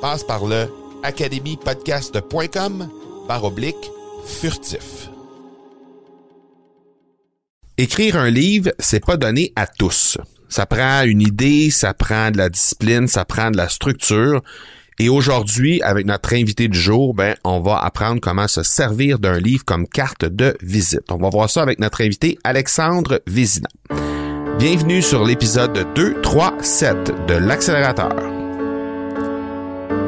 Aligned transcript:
Passe 0.00 0.24
par 0.24 0.46
le 0.46 0.66
academypodcast.com 1.02 2.88
par 3.28 3.44
oblique 3.44 3.90
furtif. 4.26 5.10
Écrire 7.78 8.16
un 8.16 8.30
livre, 8.30 8.72
c'est 8.78 9.04
pas 9.04 9.16
donné 9.16 9.52
à 9.56 9.66
tous. 9.66 10.18
Ça 10.48 10.66
prend 10.66 11.02
une 11.04 11.20
idée, 11.20 11.70
ça 11.70 11.94
prend 11.94 12.30
de 12.30 12.38
la 12.38 12.48
discipline, 12.48 13.08
ça 13.08 13.24
prend 13.24 13.50
de 13.50 13.56
la 13.56 13.68
structure. 13.68 14.42
Et 14.98 15.08
aujourd'hui, 15.08 15.80
avec 15.82 16.04
notre 16.04 16.34
invité 16.34 16.68
du 16.68 16.78
jour, 16.78 17.14
ben, 17.14 17.34
on 17.44 17.60
va 17.60 17.78
apprendre 17.78 18.20
comment 18.20 18.48
se 18.48 18.62
servir 18.62 19.18
d'un 19.18 19.38
livre 19.38 19.64
comme 19.64 19.86
carte 19.88 20.24
de 20.26 20.56
visite. 20.60 21.10
On 21.10 21.16
va 21.16 21.30
voir 21.30 21.48
ça 21.48 21.62
avec 21.62 21.78
notre 21.78 22.02
invité 22.02 22.38
Alexandre 22.44 23.22
Vézina. 23.26 23.68
Bienvenue 24.58 25.00
sur 25.00 25.24
l'épisode 25.24 25.86
2, 25.94 26.20
3, 26.20 26.58
7 26.60 27.26
de 27.28 27.34
l'accélérateur. 27.34 28.39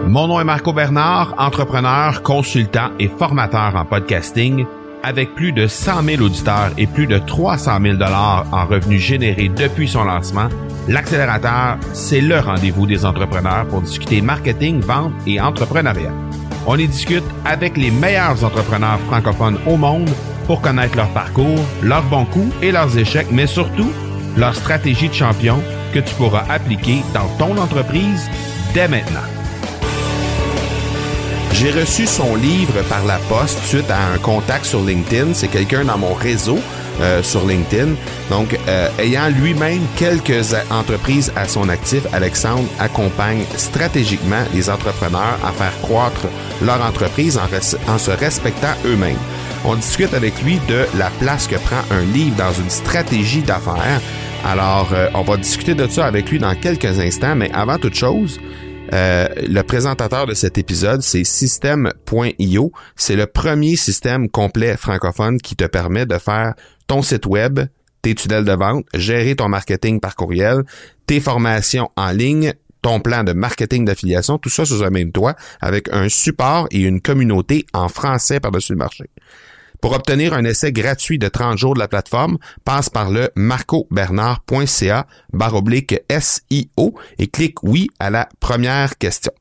Mon 0.07 0.27
nom 0.27 0.41
est 0.41 0.45
Marco 0.45 0.73
Bernard, 0.73 1.35
entrepreneur, 1.39 2.23
consultant 2.23 2.91
et 2.99 3.09
formateur 3.09 3.77
en 3.77 3.85
podcasting. 3.85 4.67
Avec 5.05 5.35
plus 5.35 5.53
de 5.53 5.67
100 5.67 6.03
000 6.03 6.23
auditeurs 6.23 6.71
et 6.77 6.87
plus 6.87 7.07
de 7.07 7.19
300 7.19 7.79
000 7.81 7.95
dollars 7.95 8.47
en 8.53 8.67
revenus 8.67 9.01
générés 9.01 9.49
depuis 9.49 9.89
son 9.89 10.05
lancement, 10.05 10.49
l'accélérateur, 10.89 11.79
c'est 11.93 12.21
le 12.21 12.39
rendez-vous 12.39 12.87
des 12.87 13.05
entrepreneurs 13.05 13.67
pour 13.69 13.83
discuter 13.83 14.21
marketing, 14.21 14.81
vente 14.81 15.13
et 15.27 15.41
entrepreneuriat. 15.41 16.13
On 16.67 16.77
y 16.77 16.87
discute 16.87 17.25
avec 17.45 17.77
les 17.77 17.91
meilleurs 17.91 18.45
entrepreneurs 18.45 19.01
francophones 19.09 19.59
au 19.67 19.77
monde 19.77 20.11
pour 20.47 20.61
connaître 20.61 20.97
leur 20.97 21.09
parcours, 21.09 21.65
leurs 21.83 22.05
bons 22.05 22.27
coups 22.27 22.55
et 22.61 22.71
leurs 22.71 22.97
échecs, 22.99 23.29
mais 23.33 23.47
surtout 23.47 23.93
leur 24.37 24.55
stratégie 24.55 25.09
de 25.09 25.15
champion 25.15 25.61
que 25.95 26.01
tu 26.01 26.15
pourras 26.15 26.45
appliquer 26.49 27.03
dans 27.15 27.29
ton 27.39 27.57
entreprise 27.57 28.29
dès 28.75 28.89
maintenant. 28.89 29.32
J'ai 31.63 31.71
reçu 31.71 32.09
son 32.09 32.35
livre 32.35 32.83
par 32.89 33.05
la 33.05 33.19
poste 33.29 33.63
suite 33.67 33.89
à 33.89 34.09
un 34.13 34.19
contact 34.19 34.65
sur 34.65 34.83
LinkedIn. 34.83 35.33
C'est 35.33 35.47
quelqu'un 35.47 35.85
dans 35.85 35.97
mon 35.97 36.13
réseau 36.13 36.59
euh, 37.01 37.23
sur 37.23 37.47
LinkedIn. 37.47 37.91
Donc, 38.31 38.59
euh, 38.67 38.89
ayant 38.99 39.29
lui-même 39.29 39.83
quelques 39.95 40.57
entreprises 40.73 41.33
à 41.37 41.47
son 41.47 41.69
actif, 41.69 42.03
Alexandre 42.13 42.69
accompagne 42.81 43.45
stratégiquement 43.57 44.43
les 44.53 44.71
entrepreneurs 44.71 45.39
à 45.45 45.53
faire 45.53 45.81
croître 45.83 46.27
leur 46.63 46.85
entreprise 46.85 47.39
en, 47.39 47.99
se 47.99 48.11
respectant 48.11 48.75
eux-mêmes. 48.85 49.15
On 49.65 49.77
discute 49.77 50.15
avec 50.15 50.43
lui 50.43 50.59
de 50.67 50.85
la 50.99 51.11
place 51.21 51.47
que 51.47 51.55
prend 51.55 51.85
un 51.93 52.03
livre 52.13 52.35
dans 52.35 52.53
une 52.53 52.71
stratégie 52.71 53.43
d'affaires. 53.43 54.01
Alors, 54.45 54.89
euh, 54.93 55.11
on 55.15 55.23
va 55.23 55.37
discuter 55.37 55.77
de 55.77 55.87
ça 55.87 56.07
avec 56.07 56.29
lui 56.29 56.41
dans 56.41 56.57
quelques 56.57 56.99
instants, 56.99 57.37
mais 57.37 57.53
avant 57.53 57.79
toute 57.79 57.95
chose, 57.95 58.41
euh, 58.93 59.29
le 59.37 59.63
présentateur 59.63 60.27
de 60.27 60.35
cet 60.35 60.59
épisode, 60.59 61.03
c'est 61.03 61.25
System.io. 61.25 62.73
C'est 62.97 63.17
le 63.17 63.27
premier 63.27 63.77
système 63.77 64.29
complet 64.29 64.77
francophone 64.77 65.41
qui 65.41 65.57
te 65.57 65.65
permet 65.65 66.07
de 66.07 66.19
faire 66.19 66.55
ton 66.87 67.03
site 67.03 67.27
web, 67.27 67.61
tes 68.03 68.15
tunnels 68.15 68.45
de 68.45 68.53
vente, 68.53 68.85
gérer 68.95 69.37
ton 69.37 69.49
marketing 69.49 70.01
par 70.01 70.15
courriel, 70.17 70.63
tes 71.07 71.21
formations 71.21 71.91
en 71.97 72.11
ligne, 72.11 72.53
ton 72.83 73.01
plan 73.01 73.25
de 73.25 73.33
marketing 73.33 73.85
d'affiliation, 73.85 74.39
tout 74.39 74.51
ça 74.51 74.65
sous 74.65 74.83
un 74.83 74.91
même 74.91 75.13
toit, 75.13 75.37
avec 75.61 75.89
un 75.93 76.09
support 76.09 76.67
et 76.71 76.81
une 76.81 77.01
communauté 77.01 77.65
en 77.73 77.89
français 77.89 78.41
par-dessus 78.41 78.73
le 78.73 78.79
marché. 78.79 79.05
Pour 79.83 79.95
obtenir 79.95 80.33
un 80.33 80.45
essai 80.45 80.71
gratuit 80.73 81.19
de 81.19 81.27
30 81.27 81.59
jours 81.59 81.75
de 81.75 81.81
la 81.81 81.89
plateforme, 81.89 82.39
passe 82.65 82.89
par 82.89 83.11
le 83.11 83.31
marcobernard.ca 83.35 85.07
baroblique 85.33 86.01
SIO 86.09 86.95
et 87.19 87.27
clique 87.27 87.65
oui 87.65 87.89
à 87.99 88.09
la 88.09 88.29
première 88.39 88.97
question. 88.97 89.33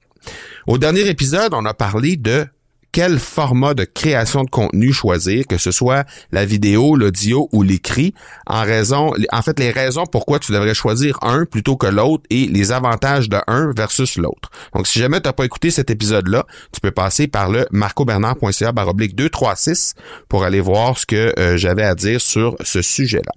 Au 0.66 0.80
dernier 0.80 1.07
épisode, 1.07 1.53
on 1.53 1.63
a 1.66 1.75
parlé 1.75 2.18
de 2.18 2.47
quel 2.91 3.19
format 3.19 3.74
de 3.74 3.84
création 3.84 4.44
de 4.44 4.50
contenu 4.50 4.91
choisir, 4.91 5.46
que 5.47 5.57
ce 5.57 5.72
soit 5.72 6.06
la 6.31 6.46
vidéo, 6.46 6.96
l'audio 6.96 7.50
ou 7.52 7.63
l'écrit, 7.63 8.13
en 8.47 8.63
raison, 8.63 9.13
en 9.31 9.41
fait, 9.41 9.59
les 9.59 9.72
raisons 9.72 10.06
pourquoi 10.06 10.40
tu 10.40 10.52
devrais 10.52 10.74
choisir 10.74 11.18
un 11.22 11.46
plutôt 11.46 11.78
que 11.78 11.88
l'autre 11.88 12.24
et 12.30 12.47
les 12.47 12.72
avantages 12.72 13.30
de 13.30 13.38
un 13.47 13.72
versus 13.75 14.18
l'autre. 14.18 14.50
Donc, 14.74 14.88
si 14.88 15.00
jamais 15.00 15.22
tu 15.22 15.28
n'as 15.28 15.34
pas 15.34 15.46
écouté 15.46 15.72
cet 15.72 15.90
épisode-là, 15.90 16.46
tu 16.72 16.81
peux 16.81 16.91
passer 16.91 17.28
par 17.28 17.50
le 17.50 17.66
marcobernard.ca 17.72 18.72
baroblique 18.72 19.16
236 19.16 19.96
pour 20.28 20.44
aller 20.44 20.62
voir 20.62 20.97
ce 20.97 21.06
que 21.06 21.34
euh, 21.40 21.57
j'avais 21.57 21.84
à 21.84 21.96
dire 21.96 22.19
sur 22.19 22.56
ce 22.62 22.81
sujet-là. 22.81 23.31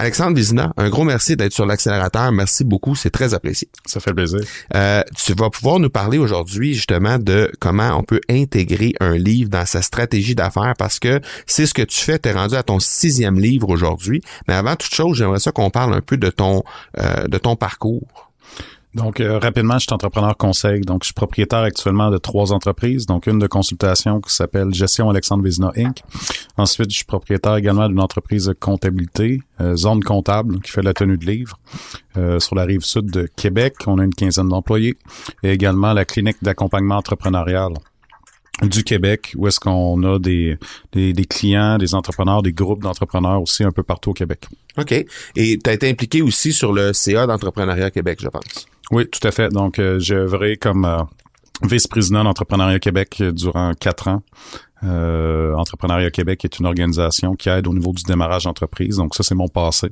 Alexandre 0.00 0.36
Vizina, 0.36 0.72
un 0.76 0.90
gros 0.90 1.02
merci 1.02 1.34
d'être 1.34 1.52
sur 1.52 1.66
l'accélérateur. 1.66 2.30
Merci 2.30 2.62
beaucoup, 2.62 2.94
c'est 2.94 3.10
très 3.10 3.34
apprécié. 3.34 3.68
Ça 3.84 3.98
fait 3.98 4.14
plaisir. 4.14 4.38
Euh, 4.76 5.02
tu 5.16 5.32
vas 5.34 5.50
pouvoir 5.50 5.80
nous 5.80 5.90
parler 5.90 6.18
aujourd'hui 6.18 6.74
justement 6.74 7.18
de 7.18 7.50
comment 7.58 7.98
on 7.98 8.04
peut 8.04 8.20
intégrer 8.30 8.94
un 9.00 9.16
livre 9.16 9.50
dans 9.50 9.66
sa 9.66 9.82
stratégie 9.82 10.36
d'affaires 10.36 10.74
parce 10.78 11.00
que 11.00 11.20
c'est 11.46 11.66
ce 11.66 11.74
que 11.74 11.82
tu 11.82 11.98
fais. 11.98 12.16
Tu 12.20 12.28
es 12.28 12.32
rendu 12.32 12.54
à 12.54 12.62
ton 12.62 12.78
sixième 12.78 13.40
livre 13.40 13.70
aujourd'hui. 13.70 14.22
Mais 14.46 14.54
avant 14.54 14.76
toute 14.76 14.94
chose, 14.94 15.18
j'aimerais 15.18 15.40
ça 15.40 15.50
qu'on 15.50 15.70
parle 15.70 15.92
un 15.94 16.00
peu 16.00 16.16
de 16.16 16.30
ton 16.30 16.62
euh, 16.98 17.26
de 17.26 17.38
ton 17.38 17.56
parcours. 17.56 18.27
Donc, 18.98 19.20
euh, 19.20 19.38
rapidement, 19.38 19.74
je 19.74 19.84
suis 19.84 19.92
entrepreneur 19.92 20.36
conseil. 20.36 20.80
Donc, 20.80 21.04
je 21.04 21.08
suis 21.08 21.14
propriétaire 21.14 21.60
actuellement 21.60 22.10
de 22.10 22.18
trois 22.18 22.52
entreprises. 22.52 23.06
Donc, 23.06 23.28
une 23.28 23.38
de 23.38 23.46
consultation 23.46 24.20
qui 24.20 24.34
s'appelle 24.34 24.74
Gestion 24.74 25.08
Alexandre 25.08 25.44
Vézina 25.44 25.70
Inc. 25.76 26.02
Ensuite, 26.56 26.90
je 26.90 26.96
suis 26.96 27.04
propriétaire 27.04 27.54
également 27.54 27.88
d'une 27.88 28.00
entreprise 28.00 28.46
de 28.46 28.54
comptabilité, 28.54 29.40
euh, 29.60 29.76
Zone 29.76 30.02
Comptable, 30.02 30.60
qui 30.62 30.72
fait 30.72 30.82
la 30.82 30.94
tenue 30.94 31.16
de 31.16 31.26
livres 31.26 31.56
euh, 32.16 32.40
sur 32.40 32.56
la 32.56 32.64
rive 32.64 32.80
sud 32.80 33.06
de 33.06 33.28
Québec. 33.36 33.76
On 33.86 33.98
a 33.98 34.04
une 34.04 34.14
quinzaine 34.14 34.48
d'employés. 34.48 34.96
Et 35.44 35.52
également 35.52 35.92
la 35.92 36.04
clinique 36.04 36.38
d'accompagnement 36.42 36.96
entrepreneurial 36.96 37.74
du 38.62 38.82
Québec, 38.82 39.34
où 39.36 39.46
est-ce 39.46 39.60
qu'on 39.60 40.02
a 40.02 40.18
des, 40.18 40.58
des, 40.90 41.12
des, 41.12 41.24
clients, 41.24 41.78
des 41.78 41.94
entrepreneurs, 41.94 42.42
des 42.42 42.52
groupes 42.52 42.82
d'entrepreneurs 42.82 43.40
aussi 43.40 43.62
un 43.62 43.70
peu 43.70 43.84
partout 43.84 44.10
au 44.10 44.14
Québec. 44.14 44.46
OK. 44.76 44.92
Et 45.36 45.58
tu 45.62 45.70
as 45.70 45.72
été 45.72 45.88
impliqué 45.88 46.22
aussi 46.22 46.52
sur 46.52 46.72
le 46.72 46.92
CA 46.92 47.28
d'entrepreneuriat 47.28 47.92
Québec, 47.92 48.18
je 48.20 48.28
pense. 48.28 48.66
Oui, 48.90 49.08
tout 49.08 49.26
à 49.26 49.30
fait. 49.30 49.50
Donc, 49.50 49.78
euh, 49.78 49.98
j'ai 49.98 50.14
œuvré 50.14 50.56
comme 50.56 50.84
euh, 50.84 51.02
vice-président 51.62 52.24
d'entrepreneuriat 52.24 52.78
Québec 52.78 53.22
durant 53.32 53.74
quatre 53.74 54.08
ans. 54.08 54.22
Euh, 54.84 55.54
Entrepreneuriat 55.54 56.10
Québec 56.10 56.44
est 56.44 56.58
une 56.58 56.66
organisation 56.66 57.34
qui 57.34 57.48
aide 57.48 57.66
au 57.66 57.74
niveau 57.74 57.92
du 57.92 58.04
démarrage 58.04 58.44
d'entreprise. 58.44 58.96
Donc 58.96 59.14
ça, 59.14 59.22
c'est 59.22 59.34
mon 59.34 59.48
passé. 59.48 59.88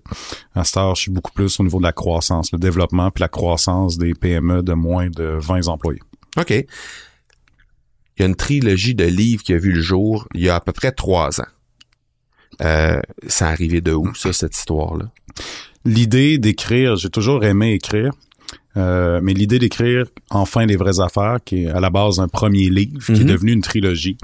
À 0.55 0.65
ce 0.65 0.79
je 0.95 1.01
suis 1.01 1.11
beaucoup 1.11 1.33
plus 1.33 1.59
au 1.59 1.65
niveau 1.65 1.79
de 1.79 1.83
la 1.83 1.93
croissance, 1.93 2.53
le 2.53 2.59
développement 2.59 3.11
puis 3.11 3.21
la 3.21 3.29
croissance 3.29 3.99
des 3.99 4.15
PME 4.15 4.63
de 4.63 4.75
moins 4.75 5.09
de 5.11 5.37
20 5.41 5.69
employés. 5.69 6.01
OK. 6.37 6.51
Il 6.51 6.67
y 8.21 8.23
a 8.23 8.27
une 8.27 8.37
trilogie 8.37 8.95
de 8.95 9.05
livres 9.05 9.43
qui 9.43 9.53
a 9.53 9.59
vu 9.59 9.73
le 9.73 9.81
jour 9.81 10.27
il 10.35 10.43
y 10.43 10.49
a 10.49 10.55
à 10.55 10.61
peu 10.61 10.73
près 10.73 10.93
trois 10.93 11.41
ans. 11.41 11.49
Euh, 12.63 13.01
ça 13.27 13.49
arrivé 13.49 13.81
de 13.81 13.93
où, 13.93 14.15
ça, 14.15 14.33
cette 14.33 14.57
histoire-là? 14.57 15.11
l'idée 15.87 16.39
d'écrire, 16.39 16.97
j'ai 16.97 17.11
toujours 17.11 17.45
aimé 17.45 17.73
écrire. 17.73 18.13
Euh, 18.77 19.21
mais 19.23 19.33
l'idée 19.33 19.59
d'écrire 19.59 20.05
enfin 20.31 20.67
les 20.67 20.77
vraies 20.77 21.01
affaires, 21.01 21.39
qui 21.45 21.65
est 21.65 21.69
à 21.69 21.81
la 21.81 21.89
base 21.91 22.21
un 22.21 22.29
premier 22.29 22.69
livre, 22.69 22.99
qui 23.05 23.13
est 23.13 23.21
Mhm. 23.21 23.27
devenu 23.27 23.53
une 23.53 23.63
trilogie, 23.63 24.19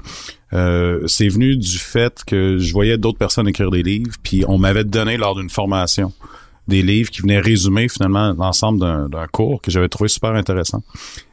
euh, 0.53 1.01
c'est 1.07 1.27
venu 1.27 1.57
du 1.57 1.77
fait 1.79 2.23
que 2.25 2.57
je 2.59 2.71
voyais 2.73 2.97
d'autres 2.97 3.17
personnes 3.17 3.47
écrire 3.47 3.71
des 3.71 3.81
livres, 3.83 4.11
puis 4.21 4.43
on 4.47 4.57
m'avait 4.59 4.83
donné 4.83 5.17
lors 5.17 5.35
d'une 5.35 5.49
formation 5.49 6.11
des 6.67 6.81
livres 6.83 7.09
qui 7.09 7.21
venaient 7.21 7.39
résumer 7.39 7.89
finalement 7.89 8.33
l'ensemble 8.37 8.79
d'un 9.09 9.27
cours 9.27 9.61
que 9.61 9.71
j'avais 9.71 9.89
trouvé 9.89 10.07
super 10.07 10.31
intéressant. 10.35 10.83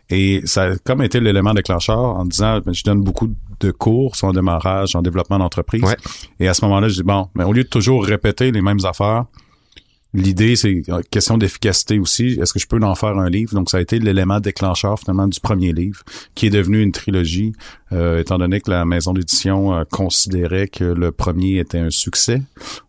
Et 0.08 0.40
ça 0.44 0.62
a 0.64 0.76
comme 0.78 1.02
été 1.02 1.20
l'élément 1.20 1.54
déclencheur 1.54 1.98
en 1.98 2.24
disant, 2.24 2.60
ben, 2.64 2.72
je 2.74 2.82
donne 2.82 3.00
beaucoup 3.00 3.30
de 3.60 3.70
cours 3.70 4.16
sur 4.16 4.26
un 4.28 4.32
démarrage, 4.32 4.96
en 4.96 5.02
développement 5.02 5.38
d'entreprise. 5.38 5.84
Ouais. 5.84 5.96
Et 6.40 6.48
à 6.48 6.54
ce 6.54 6.64
moment-là, 6.64 6.88
je 6.88 6.94
dis, 6.94 7.02
bon, 7.04 7.28
mais 7.36 7.44
au 7.44 7.52
lieu 7.52 7.62
de 7.62 7.68
toujours 7.68 8.04
répéter 8.04 8.50
les 8.50 8.60
mêmes 8.62 8.84
affaires, 8.84 9.26
l'idée, 10.14 10.56
c'est 10.56 10.70
une 10.70 11.02
question 11.10 11.38
d'efficacité 11.38 11.98
aussi. 11.98 12.38
Est-ce 12.40 12.52
que 12.52 12.58
je 12.58 12.66
peux 12.66 12.80
en 12.82 12.94
faire 12.94 13.16
un 13.18 13.28
livre? 13.30 13.54
Donc, 13.54 13.70
ça 13.70 13.76
a 13.78 13.80
été 13.80 13.98
l'élément 13.98 14.40
déclencheur 14.40 14.98
finalement 14.98 15.28
du 15.28 15.38
premier 15.40 15.72
livre, 15.72 16.02
qui 16.34 16.46
est 16.46 16.50
devenu 16.50 16.82
une 16.82 16.92
trilogie, 16.92 17.52
euh, 17.92 18.20
étant 18.20 18.38
donné 18.38 18.60
que 18.60 18.70
la 18.70 18.84
maison 18.84 19.12
d'édition 19.12 19.74
euh, 19.74 19.84
considérait 19.90 20.68
que 20.68 20.84
le 20.84 21.12
premier 21.12 21.58
était 21.58 21.78
un 21.78 21.90
succès 21.90 22.42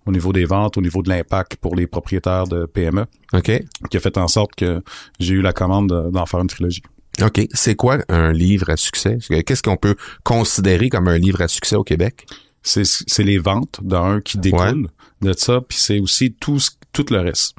au 0.06 0.12
niveau 0.12 0.34
des 0.34 0.46
ventes, 0.46 0.78
au 0.78 0.82
niveau 0.82 1.02
de 1.04 1.10
l'impact 1.10 1.56
pour 1.58 1.76
les 1.76 1.88
propriétaires 1.88 2.48
de 2.48 2.66
PME, 2.66 3.06
OK. 3.34 3.52
qui 3.90 3.98
a 3.98 4.00
fait 4.00 4.18
en 4.18 4.28
sorte 4.28 4.56
que 4.56 4.82
j'ai 5.20 5.36
eu 5.36 5.42
la 5.42 5.54
commande 5.54 5.90
de- 5.90 6.10
d'en 6.12 6.26
faire 6.26 6.40
une 6.42 6.48
trilogie. 6.48 6.84
OK. 7.22 7.42
C'est 7.54 7.76
quoi 7.76 8.00
un 8.10 8.32
livre 8.32 8.70
à 8.70 8.78
succès? 8.78 9.18
Qu'est-ce 9.46 9.62
qu'on 9.62 9.78
peut 9.78 9.96
considérer 10.24 10.90
comme 10.90 11.08
un 11.08 11.18
livre 11.18 11.42
à 11.42 11.48
succès 11.48 11.76
au 11.76 11.84
Québec? 11.84 12.26
c'est 12.64 12.84
c'est 12.86 13.24
les 13.24 13.40
ventes 13.40 13.80
d'un 13.82 14.22
qui 14.22 14.38
découlent 14.38 14.88
de 15.24 15.34
ça 15.36 15.62
puis 15.68 15.80
c'est 15.82 16.00
aussi 16.00 16.32
tout 16.40 16.60
ce- 16.60 16.70
tout 16.94 17.06
le 17.10 17.20
reste 17.20 17.56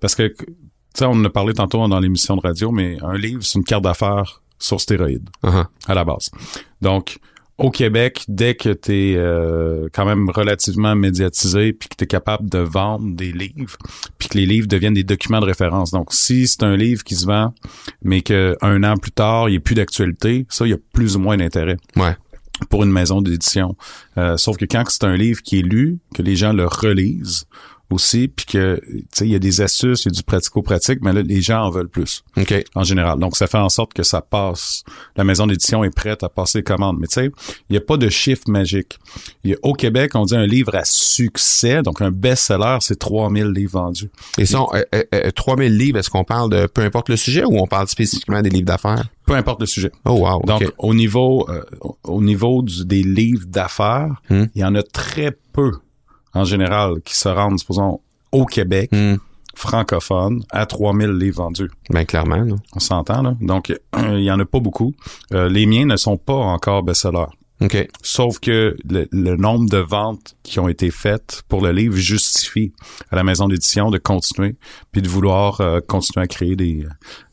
parce 0.00 0.14
que 0.14 0.28
tu 0.28 0.44
sais 0.94 1.04
on 1.04 1.10
en 1.12 1.24
a 1.24 1.30
parlé 1.30 1.52
tantôt 1.54 1.86
dans 1.88 2.00
l'émission 2.00 2.36
de 2.36 2.40
radio 2.42 2.70
mais 2.70 2.98
un 3.02 3.16
livre 3.18 3.42
c'est 3.42 3.58
une 3.58 3.64
carte 3.64 3.84
d'affaires 3.84 4.42
sur 4.58 4.80
stéroïdes 4.80 5.28
Uh-huh. 5.42 5.66
à 5.86 5.94
la 5.94 6.04
base 6.04 6.30
donc 6.80 7.18
au 7.58 7.70
Québec, 7.70 8.22
dès 8.28 8.54
que 8.54 8.68
tu 8.68 8.92
es 8.92 9.88
quand 9.94 10.04
même 10.04 10.28
relativement 10.28 10.94
médiatisé 10.94 11.72
puis 11.72 11.88
que 11.88 11.94
tu 11.96 12.04
es 12.04 12.06
capable 12.06 12.50
de 12.50 12.58
vendre 12.58 13.16
des 13.16 13.32
livres, 13.32 13.78
puis 14.18 14.28
que 14.28 14.36
les 14.36 14.44
livres 14.44 14.68
deviennent 14.68 14.92
des 14.92 15.04
documents 15.04 15.40
de 15.40 15.46
référence. 15.46 15.90
Donc 15.90 16.12
si 16.12 16.46
c'est 16.48 16.64
un 16.64 16.76
livre 16.76 17.02
qui 17.02 17.14
se 17.14 17.24
vend 17.24 17.54
mais 18.02 18.20
que 18.20 18.58
un 18.60 18.84
an 18.84 18.98
plus 18.98 19.10
tard, 19.10 19.48
il 19.48 19.52
n'y 19.52 19.56
a 19.56 19.60
plus 19.60 19.74
d'actualité, 19.74 20.44
ça 20.50 20.66
il 20.66 20.70
y 20.72 20.74
a 20.74 20.78
plus 20.92 21.16
ou 21.16 21.18
moins 21.18 21.38
d'intérêt 21.38 21.78
Ouais. 21.96 22.14
pour 22.68 22.84
une 22.84 22.92
maison 22.92 23.22
d'édition. 23.22 23.74
Euh, 24.18 24.36
sauf 24.36 24.58
que 24.58 24.66
quand 24.66 24.84
c'est 24.90 25.04
un 25.04 25.16
livre 25.16 25.40
qui 25.42 25.58
est 25.60 25.62
lu, 25.62 25.98
que 26.14 26.20
les 26.20 26.36
gens 26.36 26.52
le 26.52 26.66
relisent 26.66 27.46
aussi, 27.90 28.28
puis 28.28 28.46
que 28.46 28.80
tu 28.84 29.04
sais 29.12 29.26
il 29.26 29.30
y 29.32 29.34
a 29.34 29.38
des 29.38 29.60
astuces, 29.60 30.04
il 30.04 30.08
y 30.08 30.08
a 30.08 30.16
du 30.16 30.22
pratico-pratique, 30.22 30.98
mais 31.02 31.12
là 31.12 31.22
les 31.22 31.40
gens 31.40 31.62
en 31.62 31.70
veulent 31.70 31.88
plus 31.88 32.24
en 32.74 32.82
général. 32.82 33.18
Donc 33.18 33.36
ça 33.36 33.46
fait 33.46 33.58
en 33.58 33.68
sorte 33.68 33.92
que 33.94 34.02
ça 34.02 34.20
passe. 34.20 34.82
La 35.16 35.24
maison 35.24 35.46
d'édition 35.46 35.84
est 35.84 35.94
prête 35.94 36.22
à 36.24 36.28
passer 36.28 36.62
commande. 36.62 36.96
Mais 36.98 37.06
tu 37.06 37.14
sais, 37.14 37.30
il 37.68 37.72
n'y 37.72 37.76
a 37.76 37.80
pas 37.80 37.96
de 37.96 38.08
chiffre 38.08 38.48
magique. 38.48 38.98
Y 39.44 39.54
a, 39.54 39.56
au 39.62 39.72
Québec, 39.72 40.12
on 40.14 40.24
dit 40.24 40.34
un 40.36 40.46
livre 40.46 40.74
à 40.74 40.84
succès, 40.84 41.82
donc 41.82 42.02
un 42.02 42.10
best-seller, 42.10 42.78
c'est 42.80 42.98
3000 42.98 43.46
livres 43.46 43.72
vendus. 43.80 44.10
Et 44.38 44.46
sont 44.46 44.68
euh, 44.74 44.82
euh, 44.94 45.04
euh, 45.14 45.30
3000 45.30 45.76
livres, 45.76 45.98
est-ce 45.98 46.10
qu'on 46.10 46.24
parle 46.24 46.50
de 46.50 46.66
peu 46.66 46.82
importe 46.82 47.08
le 47.08 47.16
sujet 47.16 47.44
ou 47.44 47.58
on 47.58 47.66
parle 47.66 47.88
spécifiquement 47.88 48.42
des 48.42 48.50
livres 48.50 48.66
d'affaires? 48.66 49.04
Peu 49.26 49.34
importe 49.34 49.60
le 49.60 49.66
sujet. 49.66 49.90
Oh 50.04 50.12
wow. 50.20 50.42
Donc, 50.44 50.62
OK. 50.62 50.72
au 50.78 50.94
niveau, 50.94 51.46
euh, 51.50 51.62
au 52.04 52.22
niveau 52.22 52.62
du- 52.62 52.84
des 52.84 53.02
livres 53.02 53.46
d'affaires, 53.46 54.20
Hmm. 54.30 54.44
il 54.54 54.60
y 54.60 54.64
en 54.64 54.74
a 54.74 54.82
très 54.82 55.36
peu, 55.52 55.72
en 56.36 56.44
général, 56.44 57.00
qui 57.04 57.16
se 57.16 57.28
rendent, 57.28 57.58
supposons, 57.58 58.00
au 58.32 58.44
Québec, 58.44 58.90
Hmm. 58.92 59.16
francophone, 59.54 60.42
à 60.50 60.66
3000 60.66 61.10
livres 61.12 61.42
vendus. 61.42 61.70
Ben 61.90 62.04
clairement. 62.04 62.36
là. 62.36 62.54
On 62.74 62.78
s'entend, 62.78 63.22
là? 63.22 63.34
Donc, 63.40 63.72
il 63.98 64.20
y 64.22 64.30
en 64.30 64.38
a 64.38 64.44
pas 64.44 64.60
beaucoup. 64.60 64.92
Euh, 65.32 65.48
les 65.48 65.66
miens 65.66 65.86
ne 65.86 65.96
sont 65.96 66.16
pas 66.18 66.34
encore 66.34 66.82
best-sellers. 66.82 67.32
OK. 67.62 67.88
Sauf 68.02 68.38
que 68.38 68.76
le, 68.88 69.08
le 69.12 69.36
nombre 69.36 69.70
de 69.70 69.78
ventes 69.78 70.34
qui 70.42 70.60
ont 70.60 70.68
été 70.68 70.90
faites 70.90 71.42
pour 71.48 71.62
le 71.62 71.72
livre 71.72 71.96
justifie 71.96 72.72
à 73.10 73.16
la 73.16 73.24
maison 73.24 73.48
d'édition 73.48 73.90
de 73.90 73.96
continuer, 73.96 74.56
puis 74.92 75.00
de 75.00 75.08
vouloir 75.08 75.60
euh, 75.62 75.80
continuer 75.80 76.24
à 76.24 76.26
créer 76.26 76.54
des... 76.54 76.84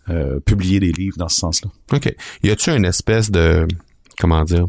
euh, 0.09 0.39
publier 0.39 0.79
des 0.79 0.93
livres 0.93 1.17
dans 1.17 1.27
ce 1.27 1.37
sens-là. 1.41 1.69
OK. 1.91 2.15
Y 2.41 2.49
a-tu 2.51 2.69
une 2.71 2.85
espèce 2.85 3.31
de 3.31 3.67
comment 4.17 4.45
dire 4.45 4.65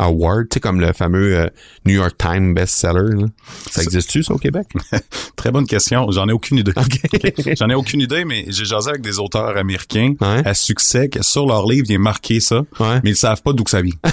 award, 0.00 0.48
tu 0.50 0.54
sais 0.54 0.60
comme 0.60 0.80
le 0.80 0.92
fameux 0.92 1.36
euh, 1.36 1.46
New 1.86 1.94
York 1.94 2.14
Times 2.18 2.54
bestseller 2.54 3.14
là? 3.20 3.26
Ça 3.70 3.82
existe-tu 3.82 4.22
ça 4.22 4.32
au 4.34 4.38
Québec? 4.38 4.66
Très 5.36 5.50
bonne 5.50 5.66
question. 5.66 6.10
J'en 6.10 6.28
ai 6.28 6.32
aucune 6.32 6.58
idée. 6.58 6.72
J'en 7.58 7.68
ai 7.68 7.74
aucune 7.74 8.00
idée, 8.00 8.24
mais 8.24 8.44
j'ai 8.48 8.64
jasé 8.64 8.90
avec 8.90 9.02
des 9.02 9.18
auteurs 9.18 9.56
américains 9.56 10.14
Ouais. 10.20 10.42
à 10.46 10.54
succès 10.54 11.08
que 11.08 11.22
sur 11.22 11.46
leur 11.46 11.66
livre, 11.66 11.86
il 11.88 11.94
est 11.94 11.98
marqué 11.98 12.40
ça, 12.40 12.62
Ouais. 12.80 13.00
mais 13.04 13.10
ils 13.10 13.16
savent 13.16 13.42
pas 13.42 13.52
d'où 13.52 13.64
que 13.64 13.70
ça 13.70 13.82
vient. 13.82 13.94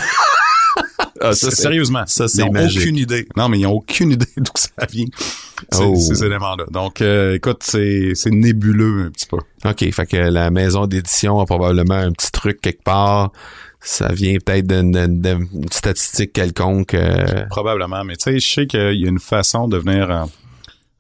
Ah, 1.20 1.34
ça, 1.34 1.50
Sérieusement. 1.50 2.04
ça, 2.06 2.28
c'est 2.28 2.48
magique. 2.48 2.80
aucune 2.82 2.98
idée. 2.98 3.28
Non, 3.36 3.50
mais 3.50 3.58
ils 3.60 3.66
ont 3.66 3.72
aucune 3.74 4.12
idée 4.12 4.28
d'où 4.38 4.52
que 4.52 4.60
ça 4.60 4.70
vient. 4.92 5.08
Ces, 5.74 5.84
Oh. 5.84 5.96
ces 5.96 6.24
éléments-là. 6.24 6.66
Donc, 6.70 7.02
euh, 7.02 7.34
écoute, 7.34 7.62
c'est, 7.64 8.12
c'est 8.14 8.30
nébuleux 8.30 9.06
un 9.08 9.10
petit 9.10 9.26
peu. 9.26 9.38
OK, 9.66 9.92
fait 9.92 10.06
que 10.06 10.16
la 10.18 10.52
maison 10.52 10.86
d'édition 10.86 11.40
a 11.40 11.46
probablement 11.48 11.96
un 11.96 12.12
petit 12.12 12.32
truc 12.32 12.62
quelque 12.62 12.84
part. 12.84 13.32
Ça 13.80 14.12
vient 14.12 14.38
peut-être 14.44 14.68
d'une, 14.68 15.48
statistique 15.72 16.34
quelconque. 16.34 16.94
euh, 16.94 17.46
Probablement, 17.50 18.04
mais 18.04 18.16
tu 18.18 18.24
sais, 18.32 18.40
je 18.40 18.48
sais 18.54 18.68
qu'il 18.68 19.00
y 19.00 19.06
a 19.06 19.10
une 19.10 19.20
façon 19.20 19.68
de 19.68 19.78
venir, 19.78 20.10
euh, 20.12 20.26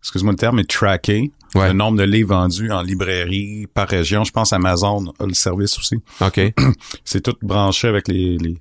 excuse-moi 0.02 0.34
le 0.34 0.38
terme, 0.38 0.58
mais 0.58 0.64
tracker 0.66 1.32
Ouais. 1.56 1.68
le 1.70 1.74
nombre 1.74 1.98
de 1.98 2.04
livres 2.04 2.36
vendus 2.36 2.72
en 2.72 2.82
librairie 2.82 3.68
par 3.74 3.88
région. 3.88 4.24
Je 4.26 4.32
pense 4.32 4.52
Amazon 4.52 5.14
a 5.20 5.26
le 5.26 5.34
service 5.34 5.78
aussi. 5.80 5.96
OK. 6.22 6.40
C'est 7.06 7.22
tout 7.22 7.36
branché 7.42 7.88
avec 7.88 8.10
les, 8.10 8.38
les, 8.38 8.58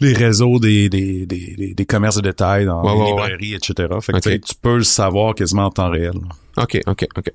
les 0.00 0.12
réseaux 0.14 0.60
des, 0.60 0.88
des, 0.88 1.26
des, 1.26 1.74
des, 1.74 1.86
commerces 1.86 2.16
de 2.16 2.22
détail 2.22 2.66
dans 2.66 2.82
Ouais, 2.84 2.94
les 2.94 3.00
ouais, 3.00 3.06
librairies, 3.10 3.54
etc. 3.54 3.88
Fait 4.00 4.12
que 4.12 4.36
tu 4.36 4.54
peux 4.62 4.76
le 4.76 4.84
savoir 4.84 5.34
quasiment 5.34 5.64
en 5.66 5.70
temps 5.70 5.90
réel. 5.90 6.14
OK, 6.56 6.80
OK, 6.86 7.06
OK. 7.16 7.32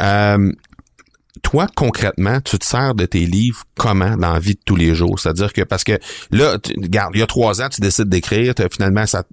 Euh, 0.00 0.52
toi, 1.42 1.66
concrètement, 1.74 2.40
tu 2.40 2.58
te 2.58 2.64
sers 2.64 2.94
de 2.94 3.06
tes 3.06 3.26
livres 3.26 3.64
comment 3.76 4.16
dans 4.16 4.32
la 4.32 4.38
vie 4.38 4.54
de 4.54 4.60
tous 4.64 4.76
les 4.76 4.94
jours? 4.94 5.18
C'est-à-dire 5.18 5.52
que, 5.52 5.62
parce 5.62 5.84
que 5.84 5.98
là, 6.30 6.58
tu, 6.58 6.72
regarde, 6.80 7.12
il 7.14 7.20
y 7.20 7.22
a 7.22 7.26
trois 7.26 7.60
ans, 7.60 7.68
tu 7.68 7.80
décides 7.80 8.08
d'écrire, 8.08 8.54
finalement, 8.70 9.06
ça 9.06 9.24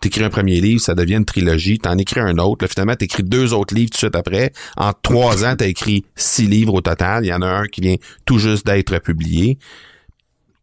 t'écris 0.00 0.22
un 0.22 0.30
premier 0.30 0.60
livre, 0.60 0.80
ça 0.80 0.94
devient 0.94 1.16
une 1.16 1.24
trilogie, 1.24 1.78
t'en 1.78 1.98
écris 1.98 2.20
un 2.20 2.38
autre, 2.38 2.64
là, 2.64 2.68
finalement, 2.68 2.94
t'écris 2.94 3.22
deux 3.22 3.52
autres 3.52 3.74
livres 3.74 3.90
tout 3.90 3.96
de 3.96 3.98
suite 3.98 4.16
après. 4.16 4.52
En 4.76 4.92
trois 4.92 5.44
ans, 5.44 5.54
t'as 5.56 5.66
écrit 5.66 6.04
six 6.14 6.46
livres 6.46 6.74
au 6.74 6.80
total. 6.80 7.24
Il 7.24 7.28
y 7.28 7.34
en 7.34 7.42
a 7.42 7.48
un 7.48 7.66
qui 7.66 7.80
vient 7.80 7.96
tout 8.24 8.38
juste 8.38 8.66
d'être 8.66 8.98
publié. 8.98 9.58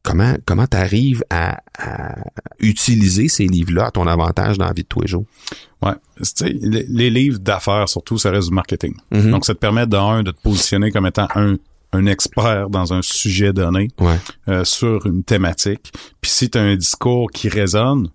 Comment 0.06 0.36
comment 0.46 0.68
t'arrives 0.68 1.24
à, 1.30 1.62
à 1.78 2.16
utiliser 2.60 3.28
ces 3.28 3.48
livres-là 3.48 3.88
à 3.88 3.92
ton 3.92 4.06
avantage 4.08 4.58
dans 4.58 4.66
la 4.68 4.74
vie 4.74 4.84
de 4.84 4.88
tous 4.88 5.02
les 5.02 5.08
jours? 5.08 5.26
Ouais. 5.82 5.94
Les, 6.42 6.86
les 6.88 7.10
livres 7.10 7.40
d'affaires, 7.40 7.90
surtout, 7.90 8.18
ça 8.18 8.30
reste 8.32 8.50
du 8.50 8.54
marketing. 8.54 8.94
Mhm. 9.12 9.32
Donc, 9.32 9.46
ça 9.46 9.54
te 9.54 9.60
permet, 9.60 9.88
d'un, 9.88 10.24
de 10.24 10.32
te 10.32 10.42
positionner 10.42 10.92
comme 10.92 11.06
étant 11.08 11.28
un, 11.36 11.56
un 11.92 12.06
expert 12.06 12.70
dans 12.70 12.94
un 12.94 13.02
sujet 13.02 13.52
donné, 13.52 13.90
Ouais. 14.00 14.18
euh, 14.48 14.64
sur 14.64 15.06
une 15.08 15.24
thématique. 15.24 15.92
Puis 16.22 16.32
si 16.32 16.50
tu 16.50 16.58
as 16.58 16.62
un 16.62 16.76
discours 16.76 17.32
qui 17.32 17.50
résonne, 17.50 18.10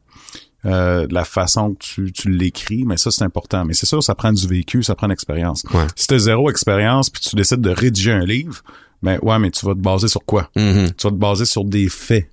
euh, 0.67 1.07
de 1.07 1.15
la 1.15 1.25
façon 1.25 1.73
que 1.73 1.79
tu, 1.83 2.13
tu 2.13 2.31
l'écris, 2.31 2.85
mais 2.85 2.99
ça, 2.99 3.11
c'est 3.11 3.25
important. 3.25 3.65
Mais 3.65 3.73
c'est 3.73 3.87
sûr, 3.87 4.03
ça 4.03 4.15
prend 4.15 4.31
du 4.33 4.47
vécu, 4.47 4.83
ça 4.83 4.95
prend 4.95 5.07
de 5.07 5.13
l'expérience. 5.13 5.65
Ouais. 5.73 5.87
Si 5.97 6.07
tu 6.07 6.19
zéro 6.19 6.51
expérience, 6.51 7.09
puis 7.09 7.23
tu 7.23 7.35
décides 7.35 7.63
de 7.63 7.71
rédiger 7.71 8.13
un 8.13 8.25
livre, 8.27 8.63
ben 9.03 9.19
ouais, 9.23 9.39
mais 9.39 9.51
tu 9.51 9.65
vas 9.67 9.75
te 9.75 9.79
baser 9.81 10.09
sur 10.09 10.25
quoi? 10.25 10.51
Mhm. 10.57 10.93
Tu 10.97 11.07
vas 11.07 11.11
te 11.11 11.17
baser 11.17 11.45
sur 11.45 11.65
des 11.65 11.89
faits. 11.89 12.29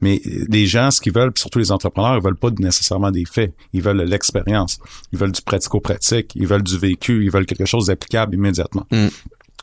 Mais 0.00 0.20
les 0.48 0.66
gens, 0.66 0.90
ce 0.90 1.00
qu'ils 1.00 1.12
veulent, 1.12 1.32
surtout 1.36 1.60
les 1.60 1.70
entrepreneurs, 1.70 2.16
ils 2.16 2.22
veulent 2.22 2.36
pas 2.36 2.50
nécessairement 2.58 3.12
des 3.12 3.24
faits. 3.24 3.54
Ils 3.72 3.80
veulent 3.82 3.98
de 3.98 4.02
l'expérience. 4.02 4.78
Ils 5.12 5.18
veulent 5.18 5.30
du 5.30 5.40
pratico-pratique. 5.42 6.32
Ils 6.34 6.46
veulent 6.46 6.64
du 6.64 6.76
vécu. 6.76 7.24
Ils 7.24 7.30
veulent 7.30 7.46
quelque 7.46 7.66
chose 7.66 7.86
d'applicable 7.86 8.34
immédiatement. 8.34 8.84
Mm. 8.90 9.06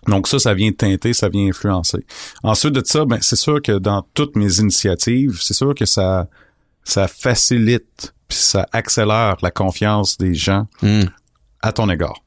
Donc 0.08 0.30
ça, 0.30 0.40
ça 0.40 0.54
vient 0.54 0.72
teinter, 0.72 1.14
ça 1.14 1.28
vient 1.28 1.46
influencer. 1.50 2.06
Ensuite 2.42 2.72
de 2.74 2.82
ça, 2.86 3.04
ben 3.04 3.18
c'est 3.22 3.36
sûr 3.36 3.62
que 3.62 3.74
dans 3.80 4.02
toutes 4.14 4.38
mes 4.38 4.60
initiatives, 4.60 5.40
c'est 5.42 5.54
sûr 5.54 5.76
que 5.76 5.86
ça 5.86 6.30
ça 6.86 7.10
facilite 7.10 8.14
puis 8.30 8.38
ça 8.38 8.66
accélère 8.72 9.36
la 9.42 9.52
confiance 9.52 10.18
des 10.18 10.34
gens 10.34 10.68
Mm. 10.82 11.02
à 11.62 11.74
ton 11.74 11.90
égard. 11.90 12.24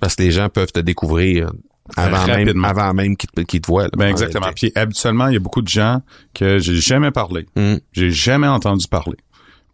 Parce 0.00 0.16
que 0.16 0.24
les 0.24 0.32
gens 0.32 0.48
peuvent 0.48 0.72
te 0.72 0.80
découvrir 0.80 1.52
avant 1.96 2.26
même, 2.26 2.64
avant 2.64 2.94
même 2.94 3.16
qu'ils 3.16 3.30
te, 3.30 3.40
te 3.42 3.66
voient. 3.66 3.84
là, 3.84 3.90
Ben 3.96 4.06
en 4.06 4.10
exactement. 4.10 4.46
Puis 4.54 4.72
habituellement, 4.74 5.28
il 5.28 5.34
y 5.34 5.36
a 5.36 5.40
beaucoup 5.40 5.62
de 5.62 5.68
gens 5.68 6.00
que 6.34 6.58
j'ai 6.58 6.76
jamais 6.76 7.10
parlé, 7.10 7.46
Mm. 7.56 7.74
j'ai 7.92 8.10
jamais 8.10 8.48
entendu 8.48 8.86
parler, 8.88 9.16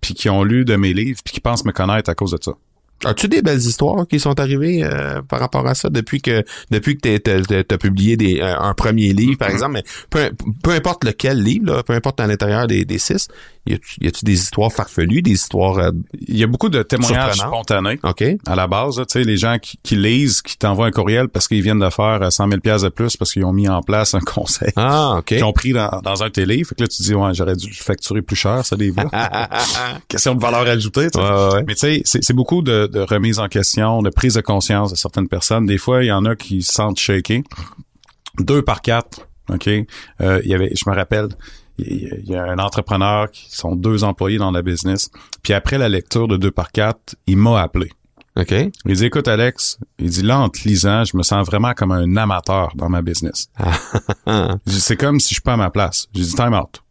puis 0.01 0.15
qui 0.15 0.29
ont 0.29 0.43
lu 0.43 0.65
de 0.65 0.77
mes 0.77 0.93
livres, 0.93 1.21
puis 1.25 1.35
qui 1.35 1.41
pensent 1.41 1.65
me 1.65 1.73
connaître 1.73 2.11
à 2.11 2.15
cause 2.15 2.33
de 2.33 2.39
ça. 2.43 2.53
As-tu 3.05 3.29
des 3.29 3.43
belles 3.43 3.59
histoires 3.59 4.07
qui 4.07 4.21
sont 4.21 4.39
arrivées 4.39 4.85
euh, 4.85 5.23
par 5.23 5.41
rapport 5.41 5.67
à 5.67 5.75
ça 5.75 5.89
depuis 5.89 6.21
que 6.21 6.45
depuis 6.71 6.99
que 6.99 7.17
tu 7.17 7.75
as 7.75 7.79
publié 7.79 8.17
des, 8.17 8.41
un 8.41 8.75
premier 8.75 9.13
livre, 9.13 9.39
par 9.39 9.51
exemple, 9.51 9.73
mais 9.73 9.85
peu, 10.11 10.31
peu 10.63 10.71
importe 10.71 11.05
lequel 11.05 11.43
livre, 11.43 11.67
là, 11.67 11.83
peu 11.83 11.93
importe 11.95 12.21
à 12.21 12.27
l'intérieur 12.27 12.67
des, 12.67 12.85
des 12.85 12.99
six, 12.99 13.29
y 13.67 13.75
a-tu 13.75 14.25
des 14.25 14.33
histoires 14.33 14.73
farfelues, 14.73 15.23
des 15.23 15.33
histoires 15.33 15.79
euh, 15.79 15.91
Il 16.27 16.37
y 16.37 16.43
a 16.43 16.47
beaucoup 16.47 16.69
de 16.69 16.83
témoignages 16.83 17.37
spontanés. 17.37 17.99
OK. 18.03 18.25
À 18.47 18.57
la 18.57 18.67
base, 18.67 18.97
tu 18.97 19.05
sais, 19.09 19.23
les 19.23 19.37
gens 19.37 19.59
qui, 19.59 19.79
qui 19.83 19.97
lisent, 19.97 20.43
qui 20.43 20.57
t'envoient 20.57 20.87
un 20.87 20.91
courriel 20.91 21.29
parce 21.29 21.47
qu'ils 21.47 21.63
viennent 21.63 21.79
de 21.79 21.91
faire 21.91 22.33
100 22.33 22.49
000 22.49 22.61
pièces 22.61 22.83
de 22.83 22.89
plus 22.89 23.17
parce 23.17 23.33
qu'ils 23.33 23.45
ont 23.45 23.53
mis 23.53 23.69
en 23.69 23.83
place 23.83 24.15
un 24.15 24.21
conseil. 24.35 24.73
Ah, 24.77 25.17
OK. 25.19 25.27
Qu'ils 25.27 25.45
ont 25.45 25.53
pris 25.53 25.73
dans, 25.73 26.01
dans 26.03 26.23
un 26.23 26.31
livres. 26.37 26.69
Fait 26.69 26.75
que 26.75 26.83
là, 26.83 26.89
tu 26.89 27.03
dis, 27.03 27.15
ouais, 27.15 27.35
j'aurais 27.35 27.57
dû 27.57 27.73
facturer 27.73 28.23
plus 28.23 28.37
cher, 28.37 28.65
ça, 28.65 28.77
livre 28.77 29.03
Question 30.09 30.35
de 30.35 30.41
valeur 30.41 30.67
ajoutée. 30.67 31.09
Ouais, 31.15 31.23
ouais. 31.23 31.65
Mais 31.67 31.75
tu 31.75 32.03
sais, 32.05 32.21
c'est 32.23 32.33
beaucoup 32.33 32.63
de, 32.63 32.90
de 32.91 33.01
remise 33.01 33.39
en 33.39 33.49
question, 33.49 34.03
de 34.03 34.11
prise 34.11 34.35
de 34.35 34.41
conscience 34.41 34.91
de 34.91 34.97
certaines 34.97 35.29
personnes. 35.29 35.67
Des 35.67 35.79
fois, 35.79 36.03
il 36.05 36.09
y 36.09 36.13
en 36.13 36.25
a 36.25 36.37
qui 36.37 36.63
se 36.63 36.73
sentent 36.73 36.99
shaker. 36.99 37.43
Deux 38.39 38.63
par 38.63 38.83
quatre, 38.83 39.29
OK? 39.49 39.69
Euh, 39.69 40.41
il 40.45 40.51
y 40.51 40.55
avait, 40.55 40.73
je 40.75 40.89
me 40.89 40.95
rappelle, 40.95 41.29
il 41.79 42.25
y 42.25 42.37
a 42.37 42.45
un 42.45 42.59
entrepreneur 42.59 43.31
qui 43.31 43.55
sont 43.55 43.75
deux 43.75 44.05
employés 44.05 44.39
dans 44.39 44.51
la 44.51 44.63
business. 44.63 45.11
Puis 45.43 45.53
après 45.53 45.79
la 45.79 45.89
lecture 45.89 46.29
de 46.29 46.37
deux 46.37 46.51
par 46.51 46.73
quatre, 46.73 47.17
il 47.27 47.37
m'a 47.37 47.61
appelé. 47.61 47.91
OK. 48.37 48.55
Il 48.87 48.97
dit, 48.97 49.05
écoute, 49.05 49.29
Alex, 49.29 49.79
il 49.99 50.09
dit, 50.09 50.23
là, 50.23 50.39
en 50.39 50.49
te 50.49 50.67
lisant, 50.67 51.05
je 51.05 51.17
me 51.17 51.23
sens 51.23 51.45
vraiment 51.47 51.73
comme 51.75 51.93
un 51.93 52.17
amateur 52.17 52.71
dans 52.77 52.89
ma 52.89 53.03
business. 53.03 53.51
Dis, 54.67 54.81
c'est 54.81 54.97
comme 54.97 55.19
si 55.19 55.31
je 55.31 55.35
suis 55.35 55.43
pas 55.43 55.55
à 55.55 55.57
ma 55.57 55.71
place. 55.71 56.07
J'ai 56.15 56.23
dit, 56.23 56.35
time 56.35 56.55
out. 56.55 56.83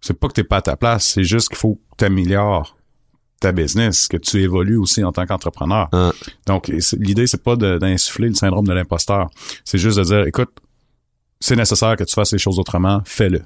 C'est 0.00 0.18
pas 0.18 0.28
que 0.28 0.34
t'es 0.34 0.44
pas 0.44 0.58
à 0.58 0.62
ta 0.62 0.76
place, 0.76 1.06
c'est 1.06 1.24
juste 1.24 1.48
qu'il 1.48 1.56
faut 1.56 1.76
que 1.76 1.96
t'améliores 1.96 2.76
ta 3.44 3.52
business, 3.52 4.08
que 4.08 4.16
tu 4.16 4.42
évolues 4.42 4.76
aussi 4.76 5.02
en 5.04 5.12
tant 5.12 5.24
qu'entrepreneur. 5.26 5.88
Ah. 5.92 6.12
Donc, 6.46 6.68
l'idée, 6.98 7.26
c'est 7.26 7.42
pas 7.42 7.56
d'insuffler 7.56 8.28
le 8.28 8.34
syndrome 8.34 8.66
de 8.66 8.72
l'imposteur. 8.72 9.28
C'est 9.64 9.78
juste 9.78 9.98
de 9.98 10.04
dire, 10.04 10.26
écoute, 10.26 10.50
c'est 11.40 11.56
nécessaire 11.56 11.96
que 11.96 12.04
tu 12.04 12.14
fasses 12.14 12.32
les 12.32 12.38
choses 12.38 12.58
autrement, 12.58 13.02
fais-le. 13.04 13.42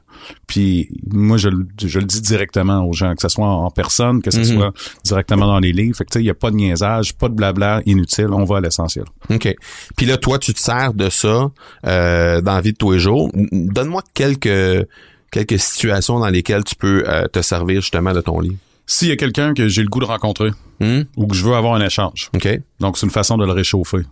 Puis 0.47 0.89
moi, 1.11 1.37
je, 1.37 1.49
le- 1.49 1.67
je 1.85 1.99
le 1.99 2.05
dis 2.05 2.21
directement 2.21 2.85
aux 2.87 2.93
gens, 2.93 3.13
que 3.17 3.23
ce 3.23 3.29
soit 3.29 3.47
en 3.49 3.71
personne, 3.73 4.23
que 4.23 4.31
ce 4.31 4.39
Mhm. 4.39 4.45
soit 4.45 4.73
directement 5.05 5.47
dans 5.49 5.59
les 5.59 5.73
livres. 5.73 5.97
Fait 5.97 6.05
que 6.05 6.11
tu 6.11 6.19
sais, 6.19 6.23
il 6.23 6.27
n'y 6.27 6.31
a 6.31 6.35
pas 6.35 6.53
de 6.53 6.57
niaisage, 6.57 7.15
pas 7.15 7.29
de 7.29 7.35
blabla 7.35 7.81
inutile, 7.87 8.29
on 8.31 8.45
va 8.45 8.59
à 8.59 8.61
l'essentiel. 8.61 9.05
OK. 9.31 9.53
Puis 9.97 10.07
là, 10.07 10.17
toi, 10.17 10.39
tu 10.39 10.55
te 10.55 10.61
sers 10.61 10.95
de 10.95 11.09
ça 11.11 11.51
euh, 11.87 12.41
dans 12.41 12.55
la 12.55 12.61
vie 12.61 12.73
de 12.73 12.77
tous 12.77 12.93
les 12.93 13.01
jours. 13.01 13.31
Donne-moi 13.51 14.03
quelques 14.15 14.87
quelques 15.33 15.59
situations 15.59 16.21
dans 16.21 16.29
lesquelles 16.31 16.65
tu 16.65 16.75
peux 16.77 17.03
euh, 17.07 17.27
te 17.27 17.43
servir 17.43 17.81
justement 17.81 18.13
de 18.15 18.21
ton 18.21 18.39
livre. 18.41 18.57
S'il 18.89 19.09
y 19.09 19.13
a 19.13 19.17
quelqu'un 19.17 19.55
que 19.55 19.69
j'ai 19.69 19.83
le 19.83 19.89
goût 19.89 20.01
de 20.01 20.07
rencontrer 20.07 20.51
Hmm? 20.81 21.03
ou 21.17 21.27
que 21.27 21.35
je 21.35 21.45
veux 21.45 21.55
avoir 21.55 21.75
un 21.75 21.85
échange, 21.85 22.31
donc 22.79 22.99
c'est 22.99 23.05
une 23.07 23.11
façon 23.11 23.37
de 23.37 23.45
le 23.45 23.51
réchauffer. 23.51 24.03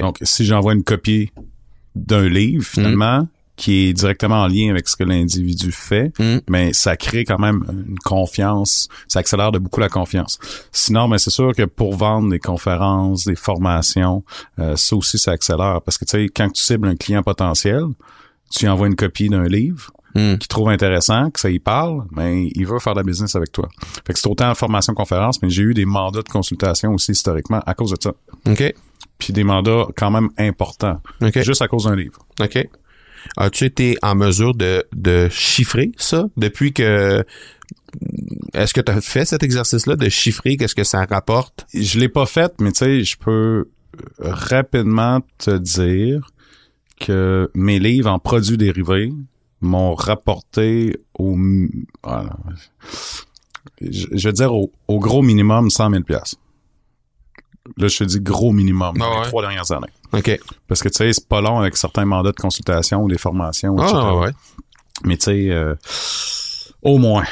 Donc, 0.00 0.18
si 0.20 0.44
j'envoie 0.44 0.74
une 0.74 0.84
copie 0.84 1.30
d'un 1.94 2.28
livre, 2.28 2.62
finalement, 2.62 3.26
qui 3.56 3.86
est 3.88 3.92
directement 3.94 4.42
en 4.42 4.46
lien 4.48 4.68
avec 4.70 4.86
ce 4.88 4.96
que 4.96 5.04
l'individu 5.04 5.72
fait, 5.72 6.12
mais 6.48 6.74
ça 6.74 6.96
crée 6.96 7.24
quand 7.24 7.38
même 7.38 7.64
une 7.88 7.98
confiance, 8.00 8.88
ça 9.08 9.20
accélère 9.20 9.50
de 9.50 9.58
beaucoup 9.58 9.80
la 9.80 9.88
confiance. 9.88 10.38
Sinon, 10.72 11.08
mais 11.08 11.16
c'est 11.18 11.30
sûr 11.30 11.52
que 11.56 11.64
pour 11.64 11.96
vendre 11.96 12.28
des 12.30 12.38
conférences, 12.38 13.24
des 13.24 13.36
formations, 13.36 14.24
euh, 14.58 14.76
ça 14.76 14.96
aussi, 14.96 15.18
ça 15.18 15.30
accélère. 15.30 15.80
Parce 15.82 15.96
que, 15.96 16.04
tu 16.04 16.10
sais, 16.10 16.26
quand 16.34 16.50
tu 16.50 16.62
cibles 16.62 16.88
un 16.88 16.96
client 16.96 17.22
potentiel, 17.22 17.84
tu 18.50 18.68
envoies 18.68 18.88
une 18.88 18.96
copie 18.96 19.28
d'un 19.28 19.46
livre, 19.48 19.90
Hmm. 20.14 20.36
qu'il 20.36 20.46
trouve 20.46 20.68
intéressant, 20.68 21.30
que 21.30 21.40
ça 21.40 21.50
y 21.50 21.58
parle, 21.58 22.04
mais 22.12 22.48
il 22.54 22.66
veut 22.66 22.78
faire 22.78 22.94
de 22.94 23.00
la 23.00 23.02
business 23.02 23.34
avec 23.34 23.50
toi. 23.50 23.68
Fait 24.06 24.12
que 24.12 24.18
c'est 24.18 24.28
autant 24.28 24.54
formation 24.54 24.94
conférence, 24.94 25.42
mais 25.42 25.50
j'ai 25.50 25.62
eu 25.62 25.74
des 25.74 25.86
mandats 25.86 26.22
de 26.22 26.28
consultation 26.28 26.92
aussi 26.92 27.12
historiquement 27.12 27.60
à 27.66 27.74
cause 27.74 27.90
de 27.90 27.96
ça. 28.00 28.12
OK. 28.48 28.74
Puis 29.18 29.32
des 29.32 29.42
mandats 29.42 29.86
quand 29.96 30.12
même 30.12 30.28
importants, 30.38 31.00
OK. 31.20 31.40
juste 31.40 31.62
à 31.62 31.68
cause 31.68 31.84
d'un 31.84 31.96
livre. 31.96 32.20
OK. 32.40 32.64
As-tu 33.36 33.64
été 33.64 33.96
en 34.02 34.14
mesure 34.14 34.54
de, 34.54 34.84
de 34.94 35.28
chiffrer 35.30 35.90
ça? 35.96 36.26
Depuis 36.36 36.72
que 36.72 37.24
est-ce 38.52 38.72
que 38.72 38.80
tu 38.80 38.92
as 38.92 39.00
fait 39.00 39.24
cet 39.24 39.42
exercice-là 39.42 39.96
de 39.96 40.08
chiffrer 40.08 40.56
qu'est-ce 40.56 40.74
que 40.74 40.84
ça 40.84 41.04
rapporte? 41.04 41.66
Je 41.74 41.98
l'ai 41.98 42.08
pas 42.08 42.26
fait, 42.26 42.52
mais 42.60 42.70
tu 42.72 42.84
sais, 42.84 43.02
je 43.02 43.16
peux 43.16 43.68
rapidement 44.18 45.20
te 45.38 45.56
dire 45.56 46.30
que 47.00 47.50
mes 47.54 47.78
livres 47.78 48.10
en 48.10 48.18
produits 48.18 48.56
dérivés 48.56 49.12
m'ont 49.60 49.94
rapporté 49.94 50.96
au, 51.18 51.36
voilà. 52.02 52.36
je, 53.80 54.06
je 54.12 54.28
veux 54.28 54.32
dire 54.32 54.54
au, 54.54 54.70
au 54.88 54.98
gros 54.98 55.22
minimum 55.22 55.70
100 55.70 55.90
000 55.90 56.02
pièces. 56.02 56.36
Là, 57.78 57.88
je 57.88 57.96
te 57.98 58.04
dis 58.04 58.20
gros 58.20 58.52
minimum 58.52 58.96
dans 58.98 59.10
Ah 59.10 59.22
les 59.22 59.28
trois 59.28 59.42
dernières 59.42 59.72
années. 59.72 59.88
OK. 60.12 60.38
Parce 60.68 60.82
que 60.82 60.88
tu 60.90 60.96
sais, 60.96 61.12
c'est 61.14 61.26
pas 61.28 61.40
long 61.40 61.58
avec 61.60 61.76
certains 61.78 62.04
mandats 62.04 62.32
de 62.32 62.36
consultation 62.36 63.02
ou 63.02 63.08
des 63.08 63.16
formations, 63.16 63.74
etc. 63.78 63.92
Ah, 63.96 64.16
ouais. 64.18 64.30
Mais 65.04 65.16
tu 65.16 65.24
sais, 65.24 65.50
euh, 65.50 65.74
au 66.82 66.98
moins. 66.98 67.24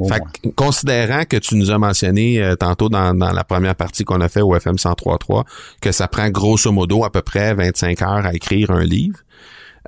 Au 0.00 0.08
Fait 0.08 0.18
moins. 0.18 0.28
que, 0.42 0.48
considérant 0.50 1.24
que 1.24 1.36
tu 1.36 1.54
nous 1.56 1.70
as 1.70 1.78
mentionné 1.78 2.42
euh, 2.42 2.56
tantôt 2.56 2.88
dans, 2.88 3.14
dans 3.16 3.30
la 3.32 3.44
première 3.44 3.76
partie 3.76 4.04
qu'on 4.04 4.20
a 4.20 4.28
fait 4.28 4.42
au 4.42 4.54
FM 4.54 4.74
103.3 4.76 5.44
que 5.80 5.92
ça 5.92 6.08
prend 6.08 6.28
grosso 6.28 6.70
modo 6.72 7.04
à 7.04 7.10
peu 7.10 7.22
près 7.22 7.54
25 7.54 8.02
heures 8.02 8.26
à 8.26 8.34
écrire 8.34 8.72
un 8.72 8.84
livre. 8.84 9.18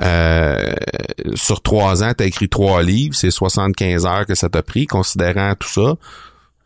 Euh, 0.03 0.40
sur 1.35 1.61
trois 1.63 2.03
ans, 2.03 2.13
tu 2.17 2.23
as 2.25 2.27
écrit 2.27 2.49
trois 2.49 2.83
livres, 2.83 3.15
c'est 3.15 3.31
75 3.31 4.07
heures 4.07 4.27
que 4.27 4.35
ça 4.35 4.49
t'a 4.49 4.63
pris. 4.63 4.87
Considérant 4.87 5.55
tout 5.59 5.69
ça, 5.69 5.95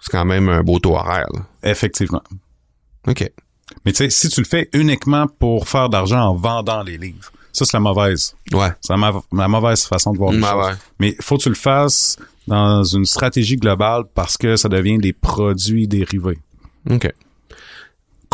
c'est 0.00 0.10
quand 0.12 0.24
même 0.24 0.48
un 0.48 0.62
beau 0.62 0.78
taux 0.78 0.96
horaire. 0.96 1.26
là. 1.32 1.40
Effectivement. 1.62 2.22
OK. 3.06 3.30
Mais 3.84 3.92
tu 3.92 3.98
sais, 3.98 4.10
si 4.10 4.28
tu 4.28 4.40
le 4.40 4.46
fais 4.46 4.68
uniquement 4.72 5.26
pour 5.26 5.68
faire 5.68 5.88
d'argent 5.88 6.20
en 6.20 6.34
vendant 6.34 6.82
les 6.82 6.96
livres, 6.98 7.30
ça, 7.52 7.64
c'est 7.64 7.76
la 7.76 7.80
mauvaise. 7.80 8.34
Ouais. 8.52 8.68
C'est 8.80 8.92
la, 8.92 8.96
ma- 8.96 9.22
la 9.32 9.48
mauvaise 9.48 9.84
façon 9.84 10.12
de 10.12 10.18
voir 10.18 10.32
les 10.32 10.40
choses. 10.40 10.66
ouais. 10.66 10.72
Mais 10.98 11.16
faut 11.20 11.36
que 11.36 11.42
tu 11.44 11.48
le 11.48 11.54
fasses 11.54 12.16
dans 12.46 12.82
une 12.84 13.04
stratégie 13.06 13.56
globale 13.56 14.02
parce 14.14 14.36
que 14.36 14.56
ça 14.56 14.68
devient 14.68 14.98
des 14.98 15.12
produits 15.12 15.86
dérivés. 15.88 16.38
OK. 16.90 17.10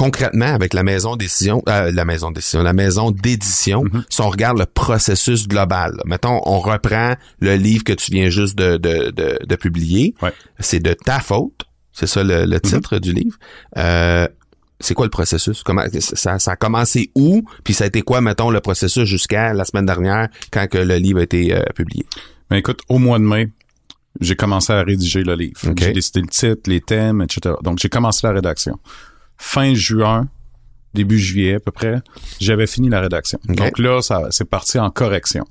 Concrètement, 0.00 0.46
avec 0.46 0.72
la 0.72 0.82
maison 0.82 1.14
d'édition, 1.14 1.62
euh, 1.68 1.92
la 1.92 2.04
maison 2.06 2.30
d'édition, 2.30 2.62
la 2.62 2.72
maison 2.72 3.10
d'édition, 3.10 3.84
Mm-hmm. 3.84 4.02
si 4.08 4.20
on 4.22 4.30
regarde 4.30 4.58
le 4.58 4.64
processus 4.66 5.46
global, 5.46 5.92
là, 5.96 6.02
mettons, 6.06 6.40
on 6.46 6.58
reprend 6.58 7.14
le 7.40 7.54
livre 7.56 7.84
que 7.84 7.92
tu 7.92 8.10
viens 8.12 8.30
juste 8.30 8.56
de, 8.56 8.78
de, 8.78 9.10
de, 9.10 9.38
de 9.46 9.56
publier, 9.56 10.14
Ouais. 10.22 10.32
c'est 10.58 10.80
de 10.80 10.94
ta 10.94 11.20
faute, 11.20 11.66
c'est 11.92 12.06
ça 12.06 12.24
le, 12.24 12.46
le 12.46 12.60
titre 12.60 12.98
du 12.98 13.12
livre. 13.12 13.36
Euh, 13.76 14.26
c'est 14.80 14.94
quoi 14.94 15.04
le 15.04 15.10
processus? 15.10 15.62
Comment 15.62 15.84
ça, 16.00 16.38
ça 16.38 16.50
a 16.52 16.56
commencé 16.56 17.10
où? 17.14 17.42
Puis 17.64 17.74
ça 17.74 17.84
a 17.84 17.86
été 17.88 18.00
quoi, 18.00 18.22
mettons, 18.22 18.48
le 18.50 18.60
processus 18.60 19.04
jusqu'à 19.04 19.52
la 19.52 19.66
semaine 19.66 19.84
dernière 19.84 20.28
quand 20.50 20.66
que 20.66 20.78
le 20.78 20.96
livre 20.96 21.20
a 21.20 21.24
été 21.24 21.54
euh, 21.54 21.62
publié? 21.74 22.06
Mais 22.50 22.60
écoute, 22.60 22.80
au 22.88 22.96
mois 22.98 23.18
de 23.18 23.24
mai, 23.24 23.50
j'ai 24.20 24.34
commencé 24.36 24.72
à 24.72 24.82
rédiger 24.82 25.22
le 25.22 25.34
livre. 25.34 25.60
OK. 25.68 25.78
J'ai 25.78 25.92
décidé 25.92 26.22
le 26.22 26.28
titre, 26.28 26.62
les 26.66 26.80
thèmes, 26.80 27.20
etc. 27.20 27.54
Donc, 27.62 27.78
j'ai 27.78 27.90
commencé 27.90 28.26
la 28.26 28.32
rédaction. 28.32 28.78
Fin 29.42 29.74
juin, 29.74 30.28
début 30.92 31.18
juillet 31.18 31.54
à 31.54 31.60
peu 31.60 31.72
près, 31.72 32.02
j'avais 32.40 32.66
fini 32.66 32.90
la 32.90 33.00
rédaction. 33.00 33.38
Donc 33.44 33.78
là, 33.78 34.02
ça 34.02 34.26
c'est 34.30 34.44
parti 34.44 34.78
en 34.78 34.90
correction. 34.90 35.44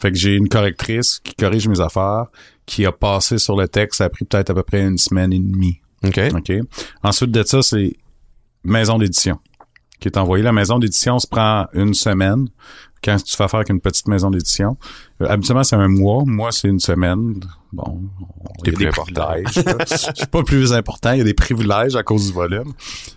Fait 0.00 0.10
que 0.10 0.18
j'ai 0.18 0.34
une 0.34 0.48
correctrice 0.48 1.20
qui 1.22 1.34
corrige 1.34 1.68
mes 1.68 1.80
affaires, 1.80 2.26
qui 2.66 2.84
a 2.86 2.92
passé 2.92 3.38
sur 3.38 3.56
le 3.56 3.68
texte, 3.68 3.98
ça 3.98 4.04
a 4.06 4.08
pris 4.08 4.24
peut-être 4.24 4.50
à 4.50 4.54
peu 4.54 4.64
près 4.64 4.82
une 4.82 4.98
semaine 4.98 5.32
et 5.32 5.38
demie. 5.38 5.80
OK? 6.04 6.20
OK. 6.34 6.52
Ensuite 7.04 7.30
de 7.30 7.42
ça, 7.44 7.62
c'est 7.62 7.94
maison 8.64 8.98
d'édition 8.98 9.38
qui 10.00 10.08
est 10.08 10.18
envoyée. 10.18 10.42
La 10.42 10.52
maison 10.52 10.78
d'édition 10.78 11.18
se 11.18 11.26
prend 11.26 11.66
une 11.72 11.94
semaine 11.94 12.48
quand 13.02 13.16
tu 13.22 13.36
fais 13.36 13.44
affaire 13.44 13.58
avec 13.58 13.70
une 13.70 13.80
petite 13.80 14.08
maison 14.08 14.30
d'édition. 14.30 14.76
Euh, 15.22 15.26
habituellement, 15.28 15.64
c'est 15.64 15.76
un 15.76 15.88
mois. 15.88 16.22
Moi, 16.26 16.52
c'est 16.52 16.68
une 16.68 16.80
semaine. 16.80 17.40
Bon, 17.72 18.02
il 18.64 18.72
y 18.72 18.76
a 18.76 18.78
des 18.78 18.86
privilèges. 18.88 19.46
Je 19.54 19.96
suis 19.96 20.26
pas 20.30 20.42
plus 20.42 20.72
important. 20.72 21.12
Il 21.12 21.18
y 21.18 21.22
a 21.22 21.24
des 21.24 21.34
privilèges 21.34 21.96
à 21.96 22.02
cause 22.02 22.26
du 22.26 22.32
volume 22.32 22.72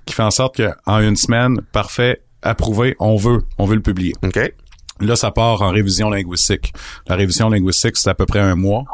qui 0.06 0.14
fait 0.14 0.24
en 0.24 0.32
sorte 0.32 0.58
qu'en 0.58 1.00
une 1.00 1.16
semaine, 1.16 1.62
parfait, 1.72 2.24
approuvé, 2.42 2.96
on 3.00 3.16
veut, 3.16 3.44
on 3.58 3.66
veut 3.66 3.76
le 3.76 3.82
publier. 3.82 4.14
OK? 4.24 4.54
Là, 5.00 5.16
ça 5.16 5.32
part 5.32 5.62
en 5.62 5.70
révision 5.70 6.10
linguistique. 6.10 6.74
La 7.08 7.16
révision 7.16 7.50
linguistique, 7.50 7.98
c'est 7.98 8.10
à 8.10 8.16
peu 8.16 8.26
près 8.26 8.40
un 8.40 8.56
mois. 8.56 8.86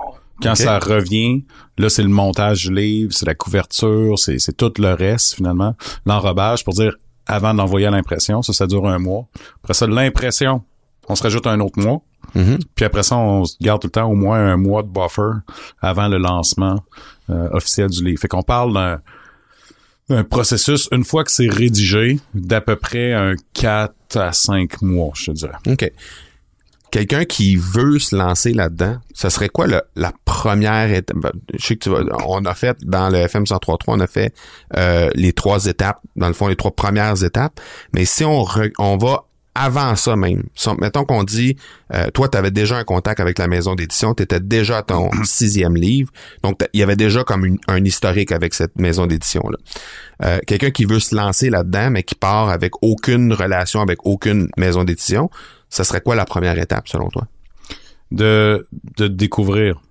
Quand 0.41 0.55
ça 0.55 0.79
revient, 0.79 1.43
là, 1.77 1.89
c'est 1.89 2.01
le 2.01 2.09
montage 2.09 2.65
du 2.65 2.73
livre, 2.73 3.11
c'est 3.13 3.25
la 3.25 3.35
couverture, 3.35 4.17
c'est, 4.17 4.39
c'est 4.39 4.55
tout 4.55 4.71
le 4.79 4.93
reste, 4.93 5.35
finalement. 5.35 5.75
L'enrobage, 6.05 6.63
pour 6.63 6.73
dire, 6.73 6.95
avant 7.25 7.53
de 7.53 7.59
l'envoyer 7.59 7.87
à 7.87 7.91
l'impression, 7.91 8.41
ça, 8.41 8.53
ça 8.53 8.65
dure 8.65 8.87
un 8.87 8.99
mois. 8.99 9.27
Après 9.63 9.73
ça, 9.73 9.85
l'impression, 9.85 10.63
on 11.09 11.15
se 11.15 11.23
rajoute 11.23 11.47
un 11.47 11.59
autre 11.59 11.79
mois. 11.79 12.01
Mhm. 12.35 12.59
Puis 12.75 12.85
après 12.85 13.03
ça, 13.03 13.17
on 13.17 13.43
se 13.45 13.55
garde 13.59 13.81
tout 13.81 13.87
le 13.87 13.91
temps 13.91 14.09
au 14.09 14.15
moins 14.15 14.37
un 14.39 14.57
mois 14.57 14.83
de 14.83 14.87
buffer 14.87 15.39
avant 15.81 16.07
le 16.07 16.17
lancement 16.19 16.83
euh, 17.29 17.49
officiel 17.51 17.89
du 17.89 18.03
livre. 18.05 18.19
Fait 18.21 18.27
qu'on 18.27 18.43
parle 18.43 18.73
d'un, 20.09 20.23
processus, 20.23 20.87
une 20.91 21.03
fois 21.03 21.23
que 21.23 21.31
c'est 21.31 21.49
rédigé, 21.49 22.19
d'à 22.33 22.61
peu 22.61 22.75
près 22.75 23.13
un 23.13 23.35
4 23.53 23.93
à 24.15 24.33
5 24.33 24.81
mois, 24.81 25.11
je 25.15 25.25
te 25.25 25.31
dirais. 25.31 25.57
OK. 25.67 25.91
quelqu'un 26.91 27.25
qui 27.25 27.55
veut 27.55 27.99
se 27.99 28.15
lancer 28.15 28.53
là-dedans, 28.53 28.97
ce 29.13 29.29
serait 29.29 29.49
quoi 29.49 29.67
le, 29.67 29.81
la 29.95 30.11
première 30.25 30.91
étape? 30.91 31.17
Ben, 31.17 31.31
je 31.53 31.63
sais 31.63 31.75
que 31.75 31.83
tu 31.83 31.89
vas, 31.91 32.01
on 32.27 32.43
a 32.45 32.55
fait 32.55 32.75
dans 32.83 33.09
le 33.09 33.19
FM 33.19 33.43
103.3, 33.43 33.77
on 33.87 33.99
a 33.99 34.07
fait 34.07 34.33
euh, 34.77 35.11
les 35.13 35.33
trois 35.33 35.65
étapes, 35.67 35.99
dans 36.15 36.27
le 36.27 36.33
fond, 36.33 36.47
les 36.47 36.55
trois 36.55 36.71
premières 36.75 37.23
étapes. 37.23 37.59
Mais 37.93 38.05
si 38.05 38.23
on, 38.25 38.41
re- 38.43 38.73
on 38.79 38.97
va 38.97 39.25
avant 39.55 39.95
ça 39.95 40.15
même, 40.15 40.43
mettons 40.79 41.03
qu'on 41.03 41.23
dit, 41.23 41.57
euh, 41.93 42.09
toi, 42.11 42.29
tu 42.29 42.37
avais 42.37 42.51
déjà 42.51 42.77
un 42.77 42.83
contact 42.83 43.19
avec 43.19 43.37
la 43.39 43.47
maison 43.47 43.75
d'édition, 43.75 44.13
tu 44.13 44.23
étais 44.23 44.39
déjà 44.39 44.77
à 44.77 44.83
ton 44.83 45.09
sixième 45.23 45.75
livre, 45.75 46.11
donc 46.43 46.59
il 46.73 46.79
y 46.79 46.83
avait 46.83 46.95
déjà 46.95 47.23
comme 47.23 47.45
une- 47.45 47.59
un 47.67 47.83
historique 47.83 48.31
avec 48.31 48.53
cette 48.53 48.77
maison 48.79 49.05
d'édition-là. 49.07 49.57
Euh, 50.23 50.39
Quelqu'un 50.47 50.71
qui 50.71 50.85
veut 50.85 50.99
se 50.99 51.15
lancer 51.15 51.49
là-dedans, 51.49 51.89
mais 51.91 52.03
qui 52.03 52.15
part 52.15 52.49
avec 52.49 52.73
aucune 52.81 53.33
relation 53.33 53.81
avec 53.81 54.05
aucune 54.05 54.49
maison 54.57 54.83
d'édition, 54.83 55.29
ça 55.69 55.83
serait 55.83 56.01
quoi 56.01 56.15
la 56.15 56.25
première 56.25 56.57
étape 56.57 56.87
selon 56.87 57.09
toi? 57.09 57.27
De, 58.11 58.67
de 58.97 59.07
découvrir 59.07 59.81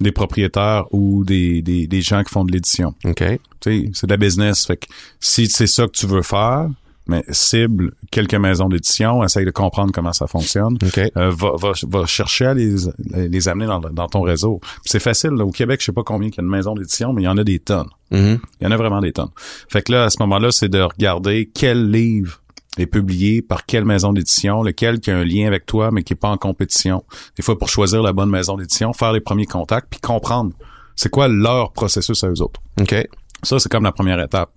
des 0.00 0.10
propriétaires 0.12 0.84
ou 0.92 1.24
des, 1.24 1.60
des, 1.62 1.86
des 1.86 2.00
gens 2.02 2.22
qui 2.24 2.30
font 2.32 2.44
de 2.44 2.52
l'édition. 2.52 2.94
OK? 3.04 3.22
Tu 3.60 3.84
sais, 3.84 3.90
c'est 3.94 4.06
de 4.06 4.12
la 4.12 4.16
business. 4.16 4.64
Fait 4.66 4.76
que 4.76 4.86
si 5.20 5.46
c'est 5.48 5.66
ça 5.66 5.86
que 5.86 5.92
tu 5.92 6.06
veux 6.06 6.22
faire, 6.22 6.68
mais 7.08 7.24
cible 7.30 7.92
quelques 8.10 8.34
maisons 8.34 8.68
d'édition, 8.68 9.24
essaye 9.24 9.44
de 9.44 9.50
comprendre 9.50 9.92
comment 9.92 10.12
ça 10.12 10.26
fonctionne. 10.26 10.74
OK. 10.82 10.98
Euh, 10.98 11.30
va, 11.30 11.52
va, 11.58 11.72
va 11.88 12.06
chercher 12.06 12.46
à 12.46 12.54
les, 12.54 12.76
les 13.14 13.48
amener 13.48 13.66
dans, 13.66 13.80
dans 13.80 14.06
ton 14.06 14.20
réseau. 14.20 14.60
C'est 14.84 15.00
facile. 15.00 15.30
là. 15.30 15.44
Au 15.44 15.50
Québec, 15.50 15.80
je 15.80 15.86
sais 15.86 15.92
pas 15.92 16.02
combien 16.04 16.28
il 16.28 16.34
y 16.34 16.40
a 16.40 16.42
de 16.42 16.48
maisons 16.48 16.74
d'édition, 16.74 17.12
mais 17.12 17.22
il 17.22 17.24
y 17.24 17.28
en 17.28 17.38
a 17.38 17.44
des 17.44 17.58
tonnes. 17.58 17.88
Mhm. 18.10 18.38
Il 18.60 18.64
y 18.64 18.66
en 18.66 18.70
a 18.70 18.76
vraiment 18.76 19.00
des 19.00 19.12
tonnes. 19.12 19.30
Fait 19.68 19.82
que 19.82 19.92
là, 19.92 20.04
à 20.04 20.10
ce 20.10 20.18
moment-là, 20.20 20.50
c'est 20.52 20.68
de 20.68 20.80
regarder 20.80 21.50
quel 21.52 21.90
livre 21.90 22.40
est 22.76 22.86
publié 22.86 23.42
par 23.42 23.66
quelle 23.66 23.84
maison 23.84 24.12
d'édition, 24.12 24.62
lequel 24.62 25.00
qui 25.00 25.10
a 25.10 25.16
un 25.16 25.24
lien 25.24 25.46
avec 25.46 25.66
toi, 25.66 25.90
mais 25.90 26.02
qui 26.04 26.12
est 26.12 26.16
pas 26.16 26.28
en 26.28 26.36
compétition. 26.36 27.02
Des 27.36 27.42
fois, 27.42 27.58
pour 27.58 27.68
choisir 27.68 28.02
la 28.02 28.12
bonne 28.12 28.30
maison 28.30 28.56
d'édition, 28.56 28.92
faire 28.92 29.12
les 29.12 29.20
premiers 29.20 29.46
contacts, 29.46 29.88
puis 29.90 29.98
comprendre 30.00 30.52
c'est 30.94 31.08
quoi 31.08 31.26
leur 31.28 31.72
processus 31.72 32.22
à 32.22 32.28
eux 32.28 32.40
autres. 32.42 32.60
OK. 32.80 32.94
Ça, 33.42 33.58
c'est 33.58 33.68
comme 33.68 33.84
la 33.84 33.92
première 33.92 34.20
étape. 34.20 34.50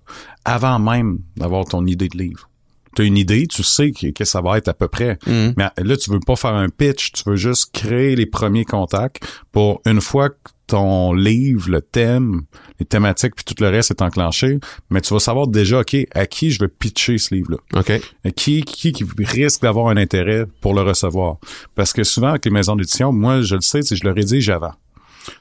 Avant 0.46 0.80
même 0.80 1.20
d'avoir 1.38 1.66
ton 1.66 1.86
idée 1.86 2.08
de 2.08 2.18
livre. 2.18 2.50
Tu 2.96 3.04
as 3.04 3.06
une 3.06 3.18
idée, 3.18 3.48
tu 3.48 3.64
sais 3.64 3.92
que, 3.92 4.12
que 4.12 4.26
ça 4.26 4.42
va 4.42 4.58
être 4.58 4.68
à 4.68 4.74
peu 4.74 4.90
près. 4.90 5.18
Mhm. 5.26 5.54
Mais 5.56 5.70
là, 5.78 5.96
tu 5.96 6.12
veux 6.12 6.20
pas 6.20 6.36
faire 6.36 6.56
un 6.56 6.68
pitch, 6.68 7.14
tu 7.14 7.24
veux 7.26 7.38
juste 7.38 7.72
créer 7.74 8.16
les 8.16 8.26
premiers 8.26 8.66
contacts 8.66 9.24
pour 9.52 9.82
une 9.86 10.02
fois 10.02 10.30
que 10.30 10.36
ton 10.68 11.12
livre, 11.14 11.70
le 11.70 11.82
thème, 11.82 12.44
les 12.80 12.86
thématiques 12.86 13.36
puis 13.36 13.44
tout 13.44 13.62
le 13.62 13.70
reste 13.70 13.92
est 13.92 14.02
enclenché, 14.02 14.58
mais 14.90 15.02
tu 15.02 15.14
vas 15.14 15.20
savoir 15.20 15.48
déjà, 15.48 15.82
OK, 15.82 15.98
à 16.14 16.26
qui 16.26 16.50
je 16.50 16.60
vais 16.60 16.70
pitcher 16.70 17.18
ce 17.18 17.36
livre-là? 17.36 17.58
OK. 17.78 17.92
À 18.24 18.32
Qui, 18.32 18.64
qui, 18.64 18.94
qui 18.94 19.06
risque 19.18 19.62
d'avoir 19.62 19.88
un 19.88 19.98
intérêt 19.98 20.46
pour 20.62 20.74
le 20.74 20.82
recevoir? 20.82 21.40
Parce 21.76 21.92
que 21.92 22.06
souvent, 22.06 22.30
avec 22.30 22.46
les 22.46 22.52
maisons 22.52 22.78
d'édition, 22.78 23.12
moi, 23.12 23.42
je 23.42 23.56
le 23.56 23.62
sais, 23.62 23.82
si 23.82 23.98
je 23.98 24.06
le 24.06 24.12
rédige 24.14 24.50
avant. 24.50 24.72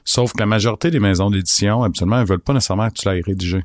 Sauf 0.05 0.33
que 0.33 0.39
la 0.39 0.45
majorité 0.45 0.91
des 0.91 0.99
maisons 0.99 1.29
d'édition, 1.29 1.83
absolument, 1.83 2.19
elles 2.21 2.27
veulent 2.27 2.39
pas 2.39 2.53
nécessairement 2.53 2.87
que 2.89 2.93
tu 2.99 3.07
l'ailles 3.07 3.21
rédigé. 3.21 3.63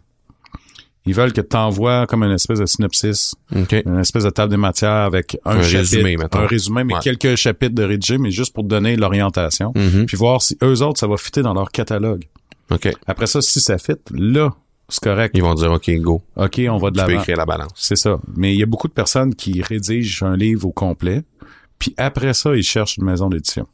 Ils 1.09 1.15
veulent 1.15 1.33
que 1.33 1.41
tu 1.41 1.57
envoies 1.57 2.05
comme 2.09 2.25
une 2.25 2.33
espèce 2.33 2.59
de 2.59 2.67
synopsis, 2.67 3.37
OK. 3.55 3.77
une 3.87 4.01
espèce 4.01 4.25
de 4.25 4.31
table 4.31 4.51
des 4.51 4.57
matières 4.57 4.91
avec 4.91 5.39
un, 5.45 5.53
Un 5.59 5.63
chapitre, 5.63 5.79
résumé, 5.79 6.17
mettons. 6.17 6.39
un 6.41 6.47
résumé, 6.47 6.83
mais 6.83 6.95
Ouais. 6.95 7.01
quelques 7.01 7.37
chapitres 7.37 7.77
de 7.77 7.85
rédigé, 7.85 8.19
mais 8.19 8.33
juste 8.33 8.53
pour 8.53 8.65
te 8.65 8.69
donner 8.69 8.97
l'orientation, 8.97 9.73
Mhm. 9.77 10.07
puis 10.07 10.17
voir 10.17 10.43
si 10.43 10.59
eux 10.65 10.83
autres, 10.83 10.99
ça 10.99 11.07
va 11.07 11.17
fitter 11.17 11.43
dans 11.43 11.55
leur 11.55 11.71
catalogue. 11.71 12.25
OK. 12.73 12.93
Après 13.07 13.29
ça, 13.29 13.41
si 13.41 13.61
ça 13.61 13.79
fit, 13.79 13.93
là, 14.11 14.53
c'est 14.89 15.01
correct. 15.03 15.31
Ils 15.37 15.43
vont 15.43 15.55
dire, 15.55 15.71
OK, 15.71 15.89
go. 16.01 16.23
OK, 16.35 16.61
on 16.69 16.79
va 16.79 16.91
de 16.91 16.99
Tu 16.99 17.05
peux 17.05 17.11
l'avant. 17.13 17.21
écrire 17.23 17.37
la 17.37 17.47
balance. 17.47 17.71
C'est 17.77 17.95
ça. 17.97 18.19
Mais 18.37 18.55
il 18.55 18.59
y 18.59 18.63
a 18.65 18.67
beaucoup 18.67 18.89
de 18.89 18.93
personnes 18.93 19.33
qui 19.37 19.63
rédigent 19.63 20.25
un 20.27 20.37
livre 20.37 20.67
au 20.67 20.73
complet, 20.73 21.23
puis 21.79 21.95
après 21.99 22.35
ça, 22.35 22.57
ils 22.57 22.65
cherchent 22.65 22.97
une 22.97 23.05
maison 23.05 23.29
d'édition. 23.29 23.69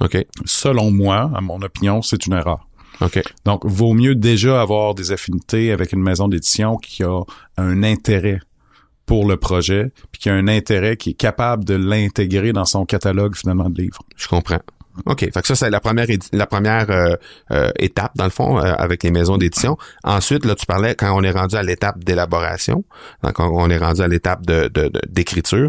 OK. 0.00 0.16
Selon 0.44 0.90
moi, 0.90 1.30
à 1.34 1.40
mon 1.40 1.60
opinion, 1.62 2.02
c'est 2.02 2.26
une 2.26 2.34
erreur. 2.34 2.66
OK. 3.00 3.20
Donc, 3.44 3.64
vaut 3.64 3.92
mieux 3.94 4.14
déjà 4.14 4.60
avoir 4.60 4.94
des 4.94 5.10
affinités 5.12 5.72
avec 5.72 5.92
une 5.92 6.02
maison 6.02 6.28
d'édition 6.28 6.76
qui 6.76 7.02
a 7.02 7.22
un 7.56 7.82
intérêt 7.82 8.40
pour 9.06 9.26
le 9.26 9.36
projet, 9.36 9.90
puis 10.12 10.20
qui 10.22 10.30
a 10.30 10.34
un 10.34 10.46
intérêt 10.48 10.96
qui 10.96 11.10
est 11.10 11.14
capable 11.14 11.64
de 11.64 11.74
l'intégrer 11.74 12.52
dans 12.52 12.64
son 12.64 12.84
catalogue 12.84 13.34
finalement 13.34 13.68
de 13.68 13.82
livres. 13.82 14.02
Je 14.16 14.28
comprends. 14.28 14.60
OK. 15.06 15.20
Fait 15.20 15.40
que 15.40 15.46
ça, 15.46 15.54
c'est 15.54 15.70
la 15.70 15.80
première, 15.80 16.06
la 16.32 16.46
première 16.46 16.90
euh, 16.90 17.16
euh, 17.52 17.70
étape, 17.78 18.12
dans 18.16 18.24
le 18.24 18.30
fond, 18.30 18.58
euh, 18.58 18.74
avec 18.76 19.02
les 19.02 19.10
maisons 19.10 19.38
d'édition. 19.38 19.78
Ensuite, 20.04 20.44
là, 20.44 20.54
tu 20.54 20.66
parlais 20.66 20.94
quand 20.94 21.16
on 21.16 21.22
est 21.22 21.30
rendu 21.30 21.56
à 21.56 21.62
l'étape 21.62 22.04
d'élaboration, 22.04 22.84
donc 23.22 23.40
on, 23.40 23.44
on 23.44 23.70
est 23.70 23.78
rendu 23.78 24.02
à 24.02 24.08
l'étape 24.08 24.44
de, 24.46 24.68
de- 24.68 24.88
de- 24.88 25.00
d'écriture, 25.08 25.68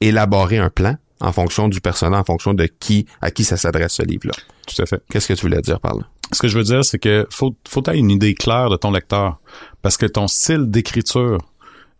élaborer 0.00 0.58
un 0.58 0.68
plan 0.70 0.96
en 1.22 1.32
fonction 1.32 1.68
du 1.68 1.80
personnage, 1.80 2.20
en 2.20 2.24
fonction 2.24 2.52
de 2.52 2.66
qui, 2.66 3.06
à 3.22 3.30
qui 3.30 3.44
ça 3.44 3.56
s'adresse 3.56 3.92
ce 3.94 4.02
livre-là. 4.02 4.32
Tout 4.66 4.82
à 4.82 4.86
fait. 4.86 5.02
Qu'est-ce 5.10 5.28
que 5.28 5.34
tu 5.34 5.42
voulais 5.42 5.62
dire 5.62 5.80
par 5.80 5.94
là? 5.96 6.02
Ce 6.32 6.40
que 6.40 6.48
je 6.48 6.58
veux 6.58 6.64
dire, 6.64 6.84
c'est 6.84 6.98
que 6.98 7.26
faut, 7.30 7.54
faut 7.68 7.80
avoir 7.80 7.96
une 7.96 8.10
idée 8.10 8.34
claire 8.34 8.68
de 8.70 8.76
ton 8.76 8.90
lecteur. 8.90 9.38
Parce 9.82 9.96
que 9.96 10.06
ton 10.06 10.26
style 10.28 10.70
d'écriture, 10.70 11.38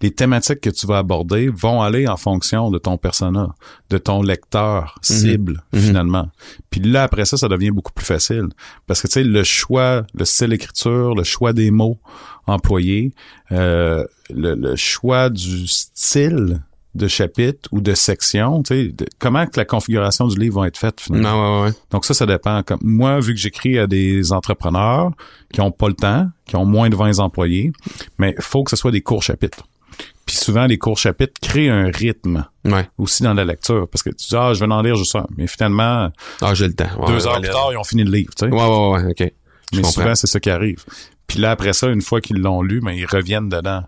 les 0.00 0.10
thématiques 0.10 0.60
que 0.60 0.70
tu 0.70 0.86
vas 0.86 0.98
aborder 0.98 1.48
vont 1.48 1.82
aller 1.82 2.08
en 2.08 2.16
fonction 2.16 2.70
de 2.70 2.78
ton 2.78 2.96
persona, 2.96 3.54
de 3.90 3.98
ton 3.98 4.22
lecteur 4.22 4.98
cible, 5.02 5.62
Mhm. 5.72 5.80
finalement. 5.80 6.28
Puis 6.70 6.80
là, 6.80 7.04
après 7.04 7.24
ça, 7.24 7.36
ça 7.36 7.46
devient 7.48 7.70
beaucoup 7.70 7.92
plus 7.92 8.04
facile. 8.06 8.48
Parce 8.88 9.00
que, 9.02 9.06
tu 9.06 9.12
sais, 9.14 9.24
le 9.24 9.44
choix, 9.44 10.04
le 10.14 10.24
style 10.24 10.48
d'écriture, 10.48 11.14
le 11.14 11.22
choix 11.24 11.52
des 11.52 11.70
mots 11.70 12.00
employés, 12.46 13.12
euh, 13.52 14.04
le, 14.30 14.54
le 14.54 14.74
choix 14.76 15.28
du 15.30 15.66
style 15.68 16.62
de 16.94 17.06
chapitre 17.08 17.68
ou 17.72 17.80
de 17.80 17.94
section, 17.94 18.62
tu 18.62 18.74
sais, 18.74 18.88
de- 18.88 19.06
comment 19.18 19.46
que 19.46 19.58
la 19.58 19.64
configuration 19.64 20.26
du 20.26 20.38
livre 20.38 20.60
va 20.60 20.66
être 20.68 20.76
faite, 20.76 21.00
finalement. 21.00 21.30
Non, 21.32 21.60
ouais, 21.62 21.68
ouais. 21.68 21.74
Donc 21.90 22.04
ça, 22.04 22.12
ça 22.14 22.26
dépend. 22.26 22.62
Comme 22.62 22.80
moi, 22.82 23.18
vu 23.20 23.32
que 23.32 23.40
j'écris 23.40 23.78
à 23.78 23.86
des 23.86 24.32
entrepreneurs 24.32 25.10
qui 25.52 25.60
ont 25.60 25.70
pas 25.70 25.88
le 25.88 25.94
temps, 25.94 26.28
qui 26.46 26.56
ont 26.56 26.66
moins 26.66 26.90
de 26.90 26.96
20 26.96 27.18
employés, 27.20 27.72
mais 28.18 28.34
il 28.36 28.42
faut 28.42 28.62
que 28.62 28.70
ce 28.70 28.76
soit 28.76 28.90
des 28.90 29.00
courts 29.00 29.22
chapitres. 29.22 29.66
Puis 30.26 30.36
souvent, 30.36 30.66
les 30.66 30.78
courts 30.78 30.98
chapitres 30.98 31.34
créent 31.40 31.68
un 31.70 31.90
rythme 31.90 32.46
Ouais. 32.64 32.88
aussi 32.98 33.22
dans 33.22 33.34
la 33.34 33.44
lecture. 33.44 33.88
Parce 33.90 34.02
que 34.02 34.10
tu 34.10 34.28
dis, 34.28 34.36
ah, 34.36 34.52
je 34.54 34.64
vais 34.64 34.70
en 34.72 34.80
lire 34.82 34.94
juste 34.96 35.16
un. 35.16 35.26
Mais 35.36 35.46
finalement, 35.46 36.10
Ah, 36.40 36.54
j'ai 36.54 36.66
le 36.68 36.74
temps. 36.74 36.86
Ouais, 36.98 37.06
deux 37.12 37.26
heures 37.26 37.40
plus 37.40 37.50
tard, 37.50 37.68
ils 37.72 37.76
ont 37.76 37.84
fini 37.84 38.04
le 38.04 38.10
livre. 38.10 38.30
Tu 38.36 38.46
sais. 38.46 38.52
Ouais, 38.52 38.62
ouais, 38.62 39.02
ouais, 39.04 39.10
OK. 39.10 39.18
Je 39.72 39.76
mais 39.78 39.82
comprends. 39.82 39.90
souvent, 39.90 40.14
c'est 40.14 40.26
ça 40.26 40.38
qui 40.40 40.50
arrive. 40.50 40.84
Puis 41.26 41.38
là, 41.40 41.50
après 41.52 41.72
ça, 41.72 41.88
une 41.88 42.02
fois 42.02 42.20
qu'ils 42.20 42.38
l'ont 42.38 42.62
lu, 42.62 42.80
ben, 42.80 42.92
ils 42.92 43.06
reviennent 43.06 43.48
dedans. 43.48 43.82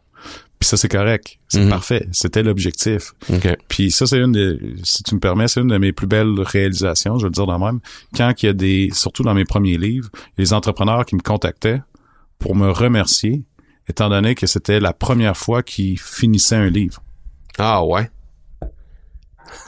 Puis 0.65 0.71
ça, 0.71 0.79
c'est 0.79 0.89
correct. 0.89 1.39
C'est 1.49 1.61
Mhm. 1.61 1.69
parfait. 1.69 2.09
C'était 2.11 2.43
l'objectif. 2.43 3.13
OK. 3.31 3.55
Puis 3.69 3.91
ça, 3.91 4.07
c'est 4.07 4.17
une 4.19 4.33
des, 4.33 4.59
si 4.83 5.03
tu 5.03 5.15
me 5.15 5.21
permets, 5.21 5.47
c'est 5.47 5.61
une 5.61 5.69
de 5.69 5.77
mes 5.77 5.93
plus 5.93 6.07
belles 6.07 6.41
réalisations, 6.41 7.19
je 7.19 7.25
veux 7.25 7.29
le 7.29 7.35
dire 7.35 7.47
de 7.47 7.53
même. 7.53 7.81
Quand 8.17 8.33
il 8.43 8.47
y 8.47 8.49
a 8.49 8.55
des, 8.55 8.89
surtout 8.95 9.23
dans 9.25 9.35
mes 9.35 9.45
premiers 9.45 9.77
livres, 9.77 10.09
les 10.39 10.55
entrepreneurs 10.55 11.05
qui 11.05 11.17
me 11.17 11.21
contactaient 11.21 11.83
pour 12.39 12.57
me 12.57 12.71
remercier, 12.71 13.45
étant 13.91 14.09
donné 14.09 14.35
que 14.35 14.47
c'était 14.47 14.81
la 14.81 14.95
première 14.95 15.37
fois 15.37 15.63
qu'ils 15.63 15.99
finissaient 16.01 16.57
un 16.57 16.71
livre, 16.71 17.03
Ah, 17.59 17.85
ouais. 17.85 18.09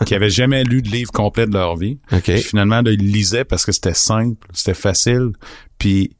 qui 0.06 0.14
avaient 0.14 0.30
jamais 0.30 0.64
lu 0.64 0.80
de 0.80 0.88
livre 0.88 1.12
complet 1.12 1.46
de 1.46 1.52
leur 1.52 1.76
vie. 1.76 1.98
OK. 2.10 2.22
Puis 2.22 2.38
finalement, 2.40 2.80
là, 2.80 2.90
ils 2.90 2.98
le 3.04 3.12
lisaient 3.12 3.44
parce 3.44 3.66
que 3.66 3.72
c'était 3.72 3.92
simple, 3.92 4.46
c'était 4.54 4.72
facile. 4.72 5.32
Puis, 5.76 6.16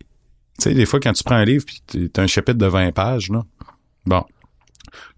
tu 0.58 0.64
sais, 0.64 0.74
des 0.74 0.84
fois, 0.84 1.00
quand 1.00 1.14
tu 1.14 1.24
prends 1.24 1.36
un 1.36 1.44
livre, 1.46 1.64
puis 1.64 2.10
t'as 2.10 2.22
un 2.22 2.26
chapitre 2.26 2.58
de 2.58 2.66
20 2.66 2.92
pages, 2.92 3.30
là, 3.30 3.42
bon. 4.04 4.22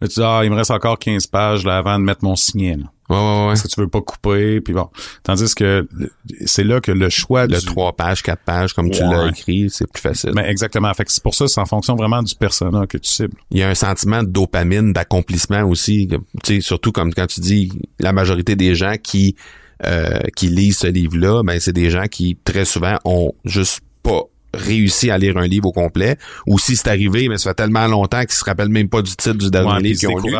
Là, 0.00 0.08
tu 0.08 0.14
dis, 0.14 0.22
ah, 0.22 0.40
il 0.44 0.50
me 0.50 0.56
reste 0.56 0.70
encore 0.70 0.98
15 0.98 1.26
pages 1.26 1.64
là, 1.64 1.78
avant 1.78 1.98
de 1.98 2.04
mettre 2.04 2.24
mon 2.24 2.36
signet. 2.36 2.76
Là. 2.76 2.84
Ouais, 3.10 3.16
ouais, 3.16 3.22
ouais. 3.22 3.46
parce 3.48 3.62
que 3.62 3.68
tu 3.68 3.80
veux 3.80 3.88
pas 3.88 4.02
couper 4.02 4.60
puis 4.60 4.74
bon 4.74 4.90
tandis 5.22 5.54
que 5.54 5.88
c'est 6.44 6.62
là 6.62 6.82
que 6.82 6.92
le 6.92 7.08
choix 7.08 7.46
Le 7.46 7.58
du 7.58 7.64
trois 7.64 7.94
pages, 7.94 8.22
quatre 8.22 8.42
pages, 8.42 8.74
comme 8.74 8.90
tu 8.90 9.02
l'as 9.02 9.28
écrit, 9.28 9.70
c'est 9.70 9.90
plus 9.90 10.02
facile. 10.02 10.32
mais 10.34 10.46
exactement 10.50 10.92
fait 10.92 11.04
que 11.04 11.12
c'est 11.12 11.22
pour 11.22 11.34
ça 11.34 11.48
c'est 11.48 11.58
en 11.58 11.64
fonction 11.64 11.96
vraiment 11.96 12.22
du 12.22 12.34
persona 12.34 12.86
que 12.86 12.98
tu 12.98 13.08
cibles 13.08 13.38
il 13.50 13.60
y 13.60 13.62
a 13.62 13.68
un 13.70 13.74
sentiment 13.74 14.22
de 14.22 14.28
dopamine, 14.28 14.92
d'accomplissement 14.92 15.62
aussi. 15.62 16.06
Tu 16.44 16.56
sais, 16.56 16.60
surtout 16.60 16.92
comme 16.92 17.14
quand 17.14 17.26
tu 17.26 17.40
dis 17.40 17.72
la 17.98 18.12
majorité 18.12 18.56
des 18.56 18.74
gens 18.74 18.96
qui 19.02 19.36
euh, 19.86 20.18
qui 20.36 20.48
lisent 20.48 20.78
ce 20.78 20.88
livre-là, 20.88 21.42
ben 21.44 21.58
c'est 21.60 21.72
des 21.72 21.88
gens 21.88 22.08
qui 22.10 22.36
très 22.44 22.66
souvent 22.66 22.98
ont 23.06 23.32
juste 23.46 23.80
pas 24.02 24.24
réussi 24.54 25.10
à 25.10 25.18
lire 25.18 25.36
un 25.36 25.46
livre 25.46 25.66
au 25.68 25.72
complet. 25.72 26.16
Ou 26.46 26.58
si 26.58 26.76
c'est 26.76 26.88
arrivé, 26.88 27.28
mais 27.28 27.38
ça 27.38 27.50
fait 27.50 27.54
tellement 27.54 27.86
longtemps 27.86 28.20
qu'ils 28.20 28.32
se 28.32 28.44
rappellent 28.44 28.68
même 28.68 28.88
pas 28.88 29.02
du 29.02 29.10
titre 29.14 29.34
du 29.38 29.50
dernier 29.50 29.68
Ouais, 29.72 29.80
livre 29.80 29.98
ils 30.02 30.06
qu'ils 30.06 30.08
ont 30.08 30.18
lu. 30.18 30.34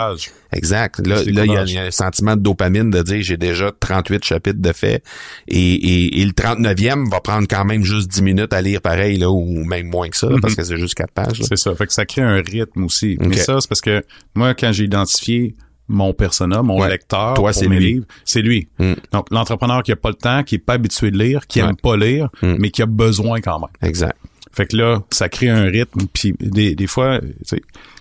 Exact. 0.50 1.06
Là, 1.06 1.20
il 1.26 1.34
y, 1.34 1.40
a- 1.40 1.64
y 1.64 1.78
un 1.78 1.90
sentiment 1.90 2.34
de 2.34 2.40
dopamine 2.40 2.88
de 2.90 3.02
dire 3.02 3.20
j'ai 3.20 3.36
déjà 3.36 3.70
38 3.78 4.24
chapitres 4.24 4.60
de 4.62 4.72
fait 4.72 5.02
et, 5.46 5.74
et, 5.74 6.20
et 6.20 6.24
le 6.24 6.32
39e 6.32 7.10
va 7.10 7.20
prendre 7.20 7.46
quand 7.46 7.66
même 7.66 7.84
juste 7.84 8.08
10 8.10 8.22
minutes 8.22 8.52
à 8.54 8.62
lire 8.62 8.80
pareil 8.80 9.18
là 9.18 9.30
ou 9.30 9.44
même 9.64 9.88
moins 9.88 10.08
que 10.08 10.16
ça 10.16 10.28
là, 10.30 10.36
parce 10.40 10.54
que 10.54 10.64
c'est 10.64 10.78
juste 10.78 10.94
quatre 10.94 11.12
pages. 11.12 11.42
c'est 11.46 11.56
ça 11.58 11.74
fait 11.74 11.86
que 11.86 11.92
ça 11.92 12.06
crée 12.06 12.22
un 12.22 12.36
rythme 12.40 12.84
aussi 12.84 13.18
mais 13.20 13.36
ça 13.36 13.60
c'est 13.60 13.68
parce 13.68 13.82
que 13.82 14.02
moi 14.34 14.54
quand 14.54 14.72
j'ai 14.72 14.84
identifié 14.84 15.54
mon 15.88 16.12
persona, 16.12 16.62
mon 16.62 16.80
Ouais. 16.80 16.88
lecteur 16.90 17.34
Toi, 17.34 17.52
pour 17.52 17.68
mes 17.68 17.78
lui. 17.78 17.92
livres, 17.94 18.06
c'est 18.24 18.42
lui. 18.42 18.68
Mm. 18.78 18.92
Donc 19.12 19.26
l'entrepreneur 19.30 19.82
qui 19.82 19.92
a 19.92 19.96
pas 19.96 20.10
le 20.10 20.14
temps, 20.16 20.42
qui 20.42 20.56
est 20.56 20.58
pas 20.58 20.74
habitué 20.74 21.10
de 21.10 21.18
lire, 21.18 21.46
qui 21.46 21.62
Ouais. 21.62 21.68
aime 21.68 21.76
pas 21.76 21.96
lire, 21.96 22.28
Mm. 22.42 22.56
mais 22.58 22.70
qui 22.70 22.82
a 22.82 22.86
besoin 22.86 23.40
quand 23.40 23.58
même. 23.58 23.68
Exact. 23.82 24.16
Fait 24.52 24.66
que 24.66 24.76
là, 24.76 25.00
ça 25.10 25.28
crée 25.28 25.48
un 25.48 25.64
rythme. 25.64 26.00
Puis 26.12 26.34
des, 26.40 26.74
des 26.74 26.86
fois, 26.86 27.20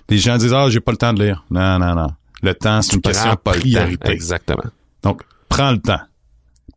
les 0.10 0.18
gens 0.18 0.38
disent 0.38 0.54
ah 0.54 0.70
j'ai 0.70 0.80
pas 0.80 0.92
le 0.92 0.98
temps 0.98 1.14
de 1.14 1.24
lire. 1.24 1.46
Non 1.52 1.80
non 1.80 1.96
non. 1.96 2.08
Le 2.42 2.54
temps 2.54 2.82
c'est 2.82 2.96
une 2.96 3.02
question 3.02 3.32
de 3.32 3.36
priorité. 3.38 4.12
Exactement. 4.12 4.64
Donc 5.04 5.22
prends 5.50 5.72
le 5.72 5.80
temps. 5.80 6.00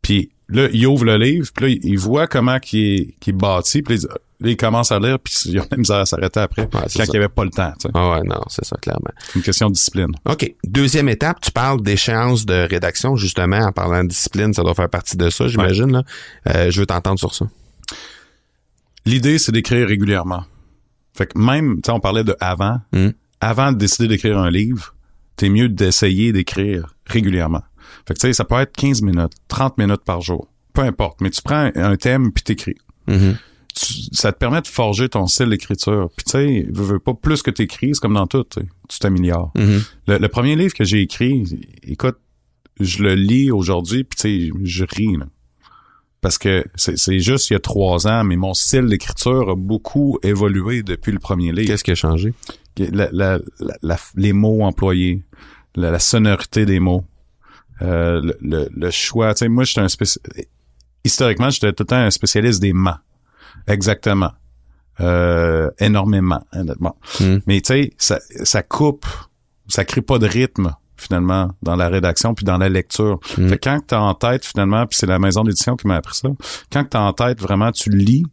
Puis 0.03 0.31
là, 0.49 0.69
il 0.73 0.87
ouvre 0.87 1.05
le 1.05 1.17
livre, 1.17 1.49
puis 1.55 1.67
là, 1.75 1.79
il 1.83 1.99
voit 1.99 2.27
comment 2.27 2.59
qui 2.59 2.95
est, 2.95 3.15
qui 3.21 3.31
est 3.31 3.35
bâti, 3.35 3.83
puis 3.83 3.99
là, 4.41 4.51
il 4.51 4.57
commence 4.57 4.93
à 4.93 4.99
lire, 4.99 5.19
puis 5.19 5.35
il 5.47 5.59
a 5.59 5.65
même 5.71 5.85
à 5.91 6.07
s'arrêter 6.07 6.41
après, 6.41 6.69
quand 6.71 6.87
il 6.89 7.11
n'y 7.11 7.17
avait 7.17 7.29
pas 7.29 7.45
le 7.45 7.51
temps. 7.51 7.73
Tu 7.79 7.87
sais. 7.87 7.89
Ah 7.95 8.11
ouais, 8.13 8.23
non, 8.25 8.41
c'est 8.49 8.65
ça, 8.65 8.77
clairement. 8.77 9.11
C'est 9.27 9.37
une 9.37 9.43
question 9.43 9.69
de 9.69 9.75
discipline. 9.75 10.11
OK. 10.27 10.55
Deuxième 10.65 11.09
étape, 11.09 11.41
tu 11.41 11.51
parles 11.51 11.83
d'échéance 11.83 12.47
de 12.47 12.67
rédaction, 12.69 13.17
justement, 13.17 13.59
en 13.59 13.73
parlant 13.73 14.03
de 14.03 14.09
discipline, 14.09 14.53
ça 14.55 14.63
doit 14.63 14.75
faire 14.75 14.89
partie 14.91 15.17
de 15.17 15.31
ça, 15.31 15.49
j'imagine. 15.49 15.93
là. 15.93 16.03
Euh, 16.49 16.71
je 16.71 16.81
veux 16.81 16.87
t'entendre 16.87 17.19
sur 17.19 17.35
ça. 17.35 17.47
L'idée, 19.07 19.39
c'est 19.39 19.53
d'écrire 19.53 19.89
régulièrement. 19.89 20.45
Fait 21.15 21.27
que 21.27 21.39
même, 21.39 21.77
tu 21.77 21.87
sais, 21.87 21.93
on 21.93 22.01
parlait 22.01 22.25
de 22.25 22.37
avant. 22.41 22.81
Mm. 22.93 23.09
Avant 23.41 23.73
de 23.73 23.79
décider 23.79 24.09
d'écrire 24.09 24.39
un 24.39 24.51
livre, 24.51 24.95
t'es 25.37 25.49
mieux 25.49 25.69
d'essayer 25.69 26.33
d'écrire 26.33 26.95
régulièrement. 27.07 27.63
Fait 28.07 28.15
que 28.15 28.21
tu 28.21 28.27
sais, 28.27 28.33
ça 28.33 28.45
peut 28.45 28.61
être 28.61 28.77
15 28.77 29.03
minutes, 29.03 29.33
30 29.49 29.79
minutes 29.79 30.05
par 30.05 30.21
jour. 30.21 30.49
Peu 30.73 30.83
importe. 30.83 31.21
Mais 31.21 31.31
tu 31.31 31.43
prends 31.43 31.71
un 31.75 31.97
thème 31.97 32.33
puis 32.33 32.43
t'écris. 32.43 32.77
Mhm. 33.07 33.37
Tu- 33.93 34.15
ça 34.17 34.33
te 34.33 34.39
permet 34.39 34.61
de 34.61 34.67
forger 34.67 35.09
ton 35.09 35.27
style 35.27 35.49
d'écriture. 35.51 36.09
Puis 36.17 36.25
tu 36.25 36.31
sais, 36.33 36.67
veux, 36.73 36.85
veux 36.85 36.99
pas 36.99 37.15
plus 37.15 37.43
que 37.43 37.51
t'écris, 37.51 37.91
c'est 37.95 38.01
comme 38.01 38.15
dans 38.15 38.27
tout, 38.27 38.45
tu 38.45 38.61
tu 38.89 38.99
t'améliores. 38.99 39.53
Mhm. 39.57 39.81
Le, 40.09 40.19
le 40.19 40.29
premier 40.29 40.57
livre 40.57 40.75
que 40.75 40.85
j'ai 40.85 41.01
écrit, 41.01 41.45
écoute, 41.85 42.17
je 42.81 43.03
le 43.03 43.15
lis 43.15 43.51
aujourd'hui, 43.51 44.05
puis 44.05 44.17
tu 44.17 44.51
sais, 44.51 44.59
je 44.65 44.85
ris, 44.85 45.17
là. 45.17 45.27
Parce 46.23 46.37
que 46.37 46.65
c'est 46.77 47.19
juste 47.21 47.49
il 47.49 47.55
y 47.55 47.57
a 47.57 47.61
trois 47.61 48.07
ans, 48.07 48.25
mais 48.25 48.37
mon 48.37 48.53
style 48.53 48.87
d'écriture 48.87 49.49
a 49.51 49.55
beaucoup 49.55 50.19
évolué 50.23 50.83
depuis 50.83 51.13
le 51.13 51.19
premier 51.19 51.51
livre. 51.51 51.67
Qu'est-ce 51.69 51.85
qui 51.85 51.93
a 51.93 51.95
changé? 51.95 52.35
La- 52.79 53.09
la- 53.13 53.39
la- 53.59 53.77
la- 53.81 53.99
les 54.17 54.33
mots 54.35 54.63
employés, 54.65 55.23
la, 55.77 55.91
la 55.91 55.99
sonorité 55.99 56.67
des 56.67 56.79
mots, 56.79 57.05
euh, 57.81 58.21
le, 58.23 58.37
le- 58.43 58.69
le 58.75 58.91
choix. 58.91 59.33
Tu 59.33 59.39
sais, 59.41 59.49
moi, 59.49 59.65
j'étais 59.65 59.81
un 59.81 59.87
spéci- 59.89 60.19
Historiquement, 61.05 61.49
j'étais 61.49 61.73
tout 61.73 61.85
le 61.85 61.87
temps 61.87 61.97
un 61.97 62.11
spécialiste 62.11 62.61
des 62.61 62.75
mâts. 62.75 63.01
Exactement. 63.67 64.33
Euh, 65.01 65.71
énormément, 65.79 66.45
honnêtement. 66.53 66.97
Mm. 67.21 67.37
Mais 67.47 67.61
tu 67.61 67.73
sais, 67.73 67.93
ça, 67.97 68.19
ça 68.43 68.63
coupe, 68.63 69.07
ça 69.69 69.85
crée 69.85 70.03
pas 70.03 70.19
de 70.19 70.27
rythme 70.27 70.75
finalement 70.97 71.53
dans 71.63 71.77
la 71.77 71.89
rédaction 71.89 72.35
puis 72.35 72.45
dans 72.45 72.59
la 72.59 72.69
lecture. 72.69 73.19
Mm. 73.39 73.49
Fait 73.49 73.59
que 73.59 73.69
quand 73.71 73.81
t'as 73.87 74.01
en 74.01 74.15
tête 74.15 74.45
finalement, 74.45 74.87
puis 74.87 74.99
c'est 74.99 75.07
la 75.07 75.19
maison 75.19 75.43
d'édition 75.43 75.77
qui 75.77 75.87
m'a 75.87 75.97
appris 75.97 76.17
ça, 76.17 76.29
quand 76.71 76.85
t'as 76.85 77.01
en 77.01 77.13
tête 77.13 77.41
vraiment, 77.41 77.73
tu 77.73 77.91
lis 77.91 78.25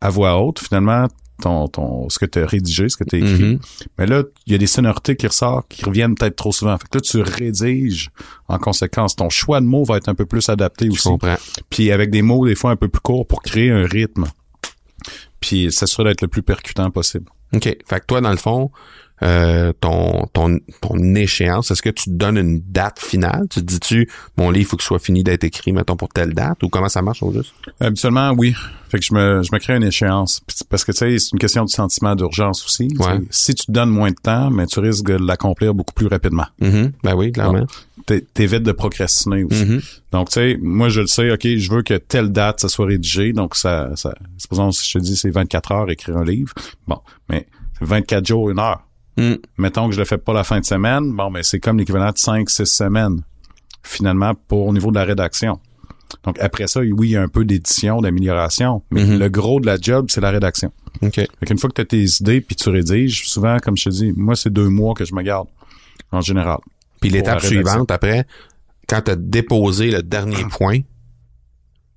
à 0.00 0.08
voix 0.08 0.40
haute 0.40 0.58
finalement 0.58 1.08
ton, 1.40 1.68
ton 1.68 2.08
ce 2.08 2.18
que 2.18 2.26
tu 2.26 2.38
as 2.40 2.46
rédigé, 2.46 2.88
ce 2.88 2.96
que 2.96 3.04
tu 3.04 3.16
as 3.16 3.18
écrit. 3.18 3.44
Mhm. 3.44 3.58
Mais 3.98 4.06
là, 4.06 4.22
il 4.46 4.52
y 4.52 4.54
a 4.54 4.58
des 4.58 4.66
sonorités 4.66 5.16
qui 5.16 5.26
ressortent, 5.26 5.68
qui 5.68 5.84
reviennent 5.84 6.14
peut-être 6.14 6.36
trop 6.36 6.52
souvent. 6.52 6.76
Fait 6.78 6.88
que 6.88 6.98
là, 6.98 7.00
tu 7.00 7.20
rédiges 7.20 8.10
en 8.48 8.58
conséquence. 8.58 9.16
Ton 9.16 9.28
choix 9.28 9.60
de 9.60 9.66
mots 9.66 9.84
va 9.84 9.96
être 9.98 10.08
un 10.08 10.14
peu 10.14 10.26
plus 10.26 10.48
adapté 10.48 10.86
Je 10.86 10.92
aussi. 10.92 11.08
comprends. 11.08 11.36
Puis 11.70 11.90
avec 11.92 12.10
des 12.10 12.22
mots 12.22 12.46
des 12.46 12.54
fois 12.54 12.70
un 12.70 12.76
peu 12.76 12.88
plus 12.88 13.00
courts 13.00 13.26
pour 13.26 13.42
créer 13.42 13.70
un 13.70 13.86
rythme. 13.86 14.26
Puis 15.40 15.70
s'assurer 15.72 16.04
d'être 16.10 16.22
le 16.22 16.28
plus 16.28 16.42
percutant 16.42 16.90
possible. 16.90 17.26
OK. 17.54 17.62
Fait 17.62 18.00
que 18.00 18.06
toi, 18.06 18.20
dans 18.20 18.30
le 18.30 18.36
fond, 18.36 18.70
euh, 19.22 19.72
ton, 19.80 20.26
ton, 20.32 20.58
ton 20.82 21.14
échéance, 21.14 21.70
est-ce 21.70 21.82
que 21.82 21.88
tu 21.90 22.04
te 22.04 22.14
donnes 22.14 22.36
une 22.36 22.60
date 22.60 22.98
finale? 23.00 23.46
Tu 23.50 23.60
te 23.60 23.64
dis-tu, 23.64 24.10
mon 24.36 24.50
livre, 24.50 24.70
faut 24.70 24.76
que 24.76 24.82
ce 24.82 24.88
soit 24.88 24.98
fini 24.98 25.22
d'être 25.24 25.44
écrit, 25.44 25.72
mettons, 25.72 25.96
pour 25.96 26.08
telle 26.10 26.34
date? 26.34 26.62
Ou 26.62 26.68
comment 26.68 26.88
ça 26.88 27.02
marche 27.02 27.22
au 27.22 27.32
juste? 27.32 27.52
Habituellement, 27.80 28.32
oui. 28.36 28.54
Fait 28.88 28.98
que 29.00 29.04
je 29.04 29.14
me, 29.14 29.42
je 29.42 29.48
me 29.52 29.58
crée 29.58 29.74
une 29.76 29.82
échéance. 29.84 30.40
Parce 30.68 30.84
que, 30.84 30.92
tu 30.92 30.98
sais, 30.98 31.18
c'est 31.18 31.32
une 31.32 31.38
question 31.38 31.64
de 31.64 31.70
sentiment 31.70 32.14
d'urgence 32.14 32.64
aussi. 32.64 32.88
Ouais. 32.98 33.18
Si 33.30 33.54
tu 33.54 33.66
te 33.66 33.72
donnes 33.72 33.90
moins 33.90 34.10
de 34.10 34.16
temps, 34.22 34.50
mais 34.50 34.66
tu 34.66 34.78
risques 34.80 35.06
de 35.06 35.14
l'accomplir 35.16 35.74
beaucoup 35.74 35.94
plus 35.94 36.06
rapidement. 36.06 36.46
Mhm. 36.60 36.92
Ben 37.02 37.14
oui, 37.16 37.32
clairement. 37.32 37.66
T'é- 38.06 38.20
T'évites 38.20 38.62
de 38.62 38.70
procrastiner 38.72 39.42
aussi. 39.42 39.64
Mhm. 39.64 39.80
Donc, 40.12 40.28
tu 40.28 40.34
sais, 40.34 40.56
moi, 40.62 40.88
je 40.88 41.00
le 41.00 41.06
sais, 41.08 41.32
OK, 41.32 41.44
je 41.56 41.70
veux 41.72 41.82
que 41.82 41.94
telle 41.94 42.30
date, 42.30 42.60
ça 42.60 42.68
soit 42.68 42.86
rédigé. 42.86 43.32
Donc, 43.32 43.56
ça, 43.56 43.90
ça 43.96 44.14
supposons, 44.38 44.70
si 44.70 44.88
je 44.88 44.98
te 44.98 45.02
dis, 45.02 45.16
c'est 45.16 45.30
24 45.30 45.72
heures 45.72 45.90
écrire 45.90 46.16
un 46.18 46.24
livre. 46.24 46.52
Bon, 46.86 47.00
mais 47.28 47.48
24 47.80 48.24
jours, 48.24 48.50
une 48.50 48.60
heure. 48.60 48.85
Mm. 49.16 49.34
Mettons 49.58 49.88
que 49.88 49.94
je 49.94 49.98
le 50.00 50.04
fais 50.04 50.18
pas 50.18 50.32
la 50.32 50.44
fin 50.44 50.60
de 50.60 50.64
semaine. 50.64 51.12
Bon, 51.14 51.30
mais 51.30 51.42
c'est 51.42 51.58
comme 51.60 51.78
l'équivalent 51.78 52.10
de 52.12 52.18
5, 52.18 52.48
6 52.50 52.66
semaines, 52.66 53.22
finalement, 53.82 54.34
pour 54.48 54.66
au 54.66 54.72
niveau 54.72 54.90
de 54.90 54.96
la 54.96 55.04
rédaction. 55.04 55.58
Donc, 56.24 56.38
après 56.38 56.66
ça, 56.66 56.80
oui, 56.80 57.08
il 57.08 57.10
y 57.12 57.16
a 57.16 57.22
un 57.22 57.28
peu 57.28 57.44
d'édition, 57.44 58.00
d'amélioration. 58.00 58.82
Mais 58.90 59.04
Mhm. 59.04 59.18
le 59.18 59.28
gros 59.28 59.60
de 59.60 59.66
la 59.66 59.76
job, 59.80 60.06
c'est 60.08 60.20
la 60.20 60.30
rédaction. 60.30 60.72
OK. 61.02 61.14
Fait 61.14 61.28
qu'une 61.46 61.58
fois 61.58 61.68
que 61.70 61.74
tu 61.74 61.80
as 61.82 61.84
tes 61.84 62.04
idées 62.20 62.40
puis 62.40 62.56
tu 62.56 62.68
rédiges, 62.68 63.28
souvent, 63.28 63.58
comme 63.58 63.76
je 63.76 63.84
te 63.84 63.90
dis, 63.90 64.12
moi, 64.16 64.36
c'est 64.36 64.50
deux 64.52 64.68
mois 64.68 64.94
que 64.94 65.04
je 65.04 65.14
me 65.14 65.22
garde, 65.22 65.48
en 66.12 66.20
général. 66.20 66.58
Puis 67.00 67.10
l'étape 67.10 67.40
suivante, 67.48 67.90
après, 67.90 68.26
quand 68.88 69.02
tu 69.02 69.10
as 69.10 69.16
déposé 69.16 69.90
le 69.90 70.02
dernier 70.02 70.44
point, 70.50 70.78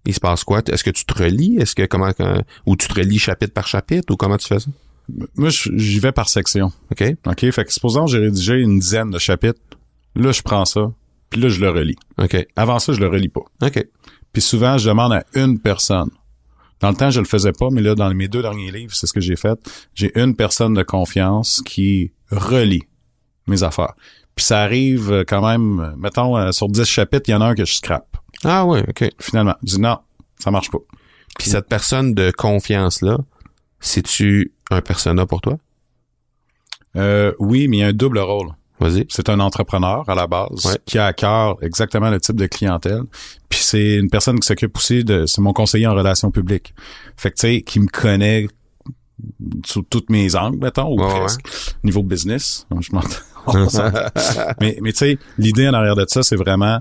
il 0.05 0.13
se 0.13 0.19
passe 0.19 0.43
quoi? 0.43 0.62
Est-ce 0.67 0.84
que 0.84 0.89
tu 0.89 1.05
te 1.05 1.13
relis? 1.13 1.58
Est-ce 1.58 1.75
que 1.75 1.86
comment 1.86 2.12
euh, 2.19 2.41
ou 2.65 2.75
tu 2.75 2.88
te 2.88 2.93
relis 2.95 3.19
chapitre 3.19 3.53
par 3.53 3.67
chapitre 3.67 4.12
ou 4.13 4.17
comment 4.17 4.38
tu 4.38 4.47
fais 4.47 4.60
ça? 4.60 4.69
Moi, 5.36 5.50
j'y 5.50 6.00
vais 6.00 6.12
par 6.12 6.30
section. 6.30 6.72
OK? 6.91 7.04
OK? 7.26 7.52
Fait 7.52 7.65
que 7.65 7.74
supposons 7.74 8.06
que 8.06 8.12
j'ai 8.12 8.19
rédigé 8.19 8.56
une 8.56 8.80
dizaine 8.80 9.12
de 9.12 9.19
chapitres. 9.19 9.60
Là, 10.15 10.32
je 10.32 10.41
prends 10.41 10.65
ça, 10.65 10.91
puis 11.30 11.39
là, 11.39 11.50
je 11.50 11.60
le 11.62 11.69
relis. 11.69 11.98
OK. 12.17 12.36
Avant 12.56 12.80
ça, 12.80 12.93
je 12.93 13.00
le 13.00 13.08
relis 13.08 13.30
pas. 13.30 13.43
OK. 13.62 13.88
Puis 14.34 14.41
souvent, 14.41 14.78
je 14.78 14.89
demande 14.89 15.13
à 15.13 15.24
une 15.36 15.60
personne. 15.60 16.10
Dans 16.80 16.89
le 16.89 16.95
temps, 16.95 17.10
je 17.10 17.19
le 17.19 17.26
faisais 17.26 17.52
pas, 17.52 17.69
mais 17.72 17.82
là, 17.82 17.95
dans 17.95 18.13
mes 18.13 18.28
deux 18.28 18.41
derniers 18.41 18.72
livres, 18.72 18.93
c'est 18.95 19.06
ce 19.06 19.13
que 19.13 19.19
j'ai 19.19 19.36
fait. 19.36 19.60
J'ai 19.93 20.17
une 20.19 20.36
personne 20.36 20.74
de 20.74 20.84
confiance 20.84 21.62
qui 21.65 22.13
relit 22.32 22.84
mes 23.48 23.63
affaires. 23.63 23.93
Puis 24.36 24.45
ça 24.45 24.62
arrive 24.62 25.12
euh, 25.12 25.24
quand 25.28 25.45
même, 25.45 25.80
euh, 25.80 25.95
mettons, 25.98 26.38
euh, 26.38 26.52
sur 26.52 26.69
10 26.69 26.86
chapitres, 26.86 27.26
il 27.28 27.32
y 27.32 27.36
en 27.36 27.41
a 27.41 27.48
un 27.48 27.56
que 27.56 27.65
je 27.65 27.74
scrape. 27.74 28.17
Ah 28.43 28.65
ouais, 28.65 28.84
OK. 28.88 29.10
Finalement, 29.19 29.56
je 29.63 29.76
dis 29.76 29.82
non, 29.82 29.98
ça 30.39 30.52
marche 30.52 30.72
pas. 30.72 30.78
Puis 31.38 31.50
cette 31.50 31.67
personne 31.67 32.13
de 32.13 32.32
confiance-là, 32.32 33.17
c'est-tu 33.82 34.54
un 34.69 34.82
persona 34.82 35.25
pour 35.25 35.41
toi? 35.41 35.58
Euh, 36.95 37.34
oui, 37.39 37.67
mais 37.67 37.77
il 37.77 37.79
y 37.82 37.84
a 37.84 37.88
un 37.88 37.93
double 37.93 38.19
rôle. 38.19 38.49
Vas-y. 38.79 39.05
C'est 39.10 39.27
un 39.29 39.39
entrepreneur 39.41 40.08
à 40.10 40.15
la 40.15 40.25
base 40.25 40.65
Ouais. 40.65 40.77
qui 40.86 40.97
a 40.97 41.08
à 41.08 41.13
cœur 41.13 41.58
exactement 41.62 42.10
le 42.10 42.19
type 42.19 42.38
de 42.38 42.45
clientèle. 42.47 43.03
Puis 43.49 43.60
c'est 43.62 43.95
une 43.95 44.10
personne 44.10 44.39
qui 44.39 44.47
s'occupe 44.47 44.75
aussi 44.77 45.03
de 45.03 45.25
c'est 45.25 45.41
mon 45.41 45.51
conseiller 45.51 45.86
en 45.88 45.93
relations 45.95 46.32
publiques. 46.32 46.73
Fait 47.17 47.29
que 47.32 47.36
tu 47.36 47.41
sais 47.41 47.62
qui 47.62 47.79
me 47.82 47.88
connaît 47.88 48.47
sous 49.65 49.82
toutes 49.82 50.10
mes 50.10 50.34
angles 50.38 50.60
mettons 50.60 50.93
ou 50.93 51.01
Ouais, 51.03 51.19
presque 51.19 51.41
niveau 51.84 52.03
business. 52.03 52.65
Je 52.79 52.89
m'entends. 52.93 53.10
mais 54.62 54.77
mais 54.82 54.91
tu 54.93 54.97
sais 54.99 55.17
l'idée 55.38 55.67
en 55.67 55.73
arrière 55.73 55.95
de 55.95 56.05
ça 56.08 56.23
c'est 56.23 56.36
vraiment 56.38 56.79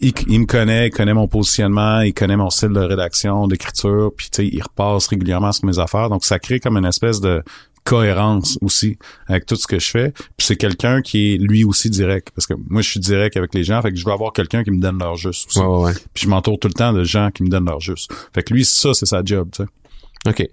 il, 0.00 0.12
il 0.28 0.40
me 0.40 0.46
connaît, 0.46 0.88
il 0.88 0.90
connaît 0.90 1.14
mon 1.14 1.28
positionnement, 1.28 2.00
il 2.00 2.12
connaît 2.14 2.36
mon 2.36 2.50
style 2.50 2.70
de 2.70 2.80
rédaction, 2.80 3.46
d'écriture, 3.46 4.12
puis 4.16 4.28
tu 4.30 4.42
sais, 4.42 4.48
il 4.52 4.62
repasse 4.62 5.06
régulièrement 5.06 5.52
sur 5.52 5.66
mes 5.66 5.78
affaires. 5.78 6.08
Donc, 6.08 6.24
ça 6.24 6.38
crée 6.38 6.60
comme 6.60 6.76
une 6.76 6.86
espèce 6.86 7.20
de 7.20 7.42
cohérence 7.84 8.58
aussi 8.62 8.98
avec 9.28 9.46
tout 9.46 9.56
ce 9.56 9.66
que 9.66 9.78
je 9.78 9.90
fais. 9.90 10.10
Puis 10.10 10.46
c'est 10.46 10.56
quelqu'un 10.56 11.02
qui 11.02 11.34
est 11.34 11.36
lui 11.36 11.64
aussi 11.64 11.90
direct. 11.90 12.30
Parce 12.34 12.46
que 12.46 12.54
moi, 12.68 12.82
je 12.82 12.90
suis 12.90 13.00
direct 13.00 13.36
avec 13.36 13.54
les 13.54 13.62
gens, 13.62 13.80
fait 13.82 13.90
que 13.90 13.96
je 13.96 14.04
veux 14.04 14.12
avoir 14.12 14.32
quelqu'un 14.32 14.64
qui 14.64 14.70
me 14.70 14.80
donne 14.80 14.98
leur 14.98 15.16
juste 15.16 15.48
aussi. 15.48 15.60
Ouais, 15.60 15.66
ouais, 15.66 15.82
ouais. 15.84 15.92
Puis 16.14 16.24
je 16.24 16.28
m'entoure 16.28 16.58
tout 16.58 16.68
le 16.68 16.74
temps 16.74 16.92
de 16.92 17.04
gens 17.04 17.30
qui 17.30 17.42
me 17.42 17.48
donnent 17.48 17.66
leur 17.66 17.80
juste. 17.80 18.12
Fait 18.34 18.42
que 18.42 18.52
lui, 18.54 18.64
ça, 18.64 18.94
c'est 18.94 19.06
sa 19.06 19.22
job, 19.22 19.50
tu 19.52 19.62
sais. 19.62 19.68
OK. 20.26 20.48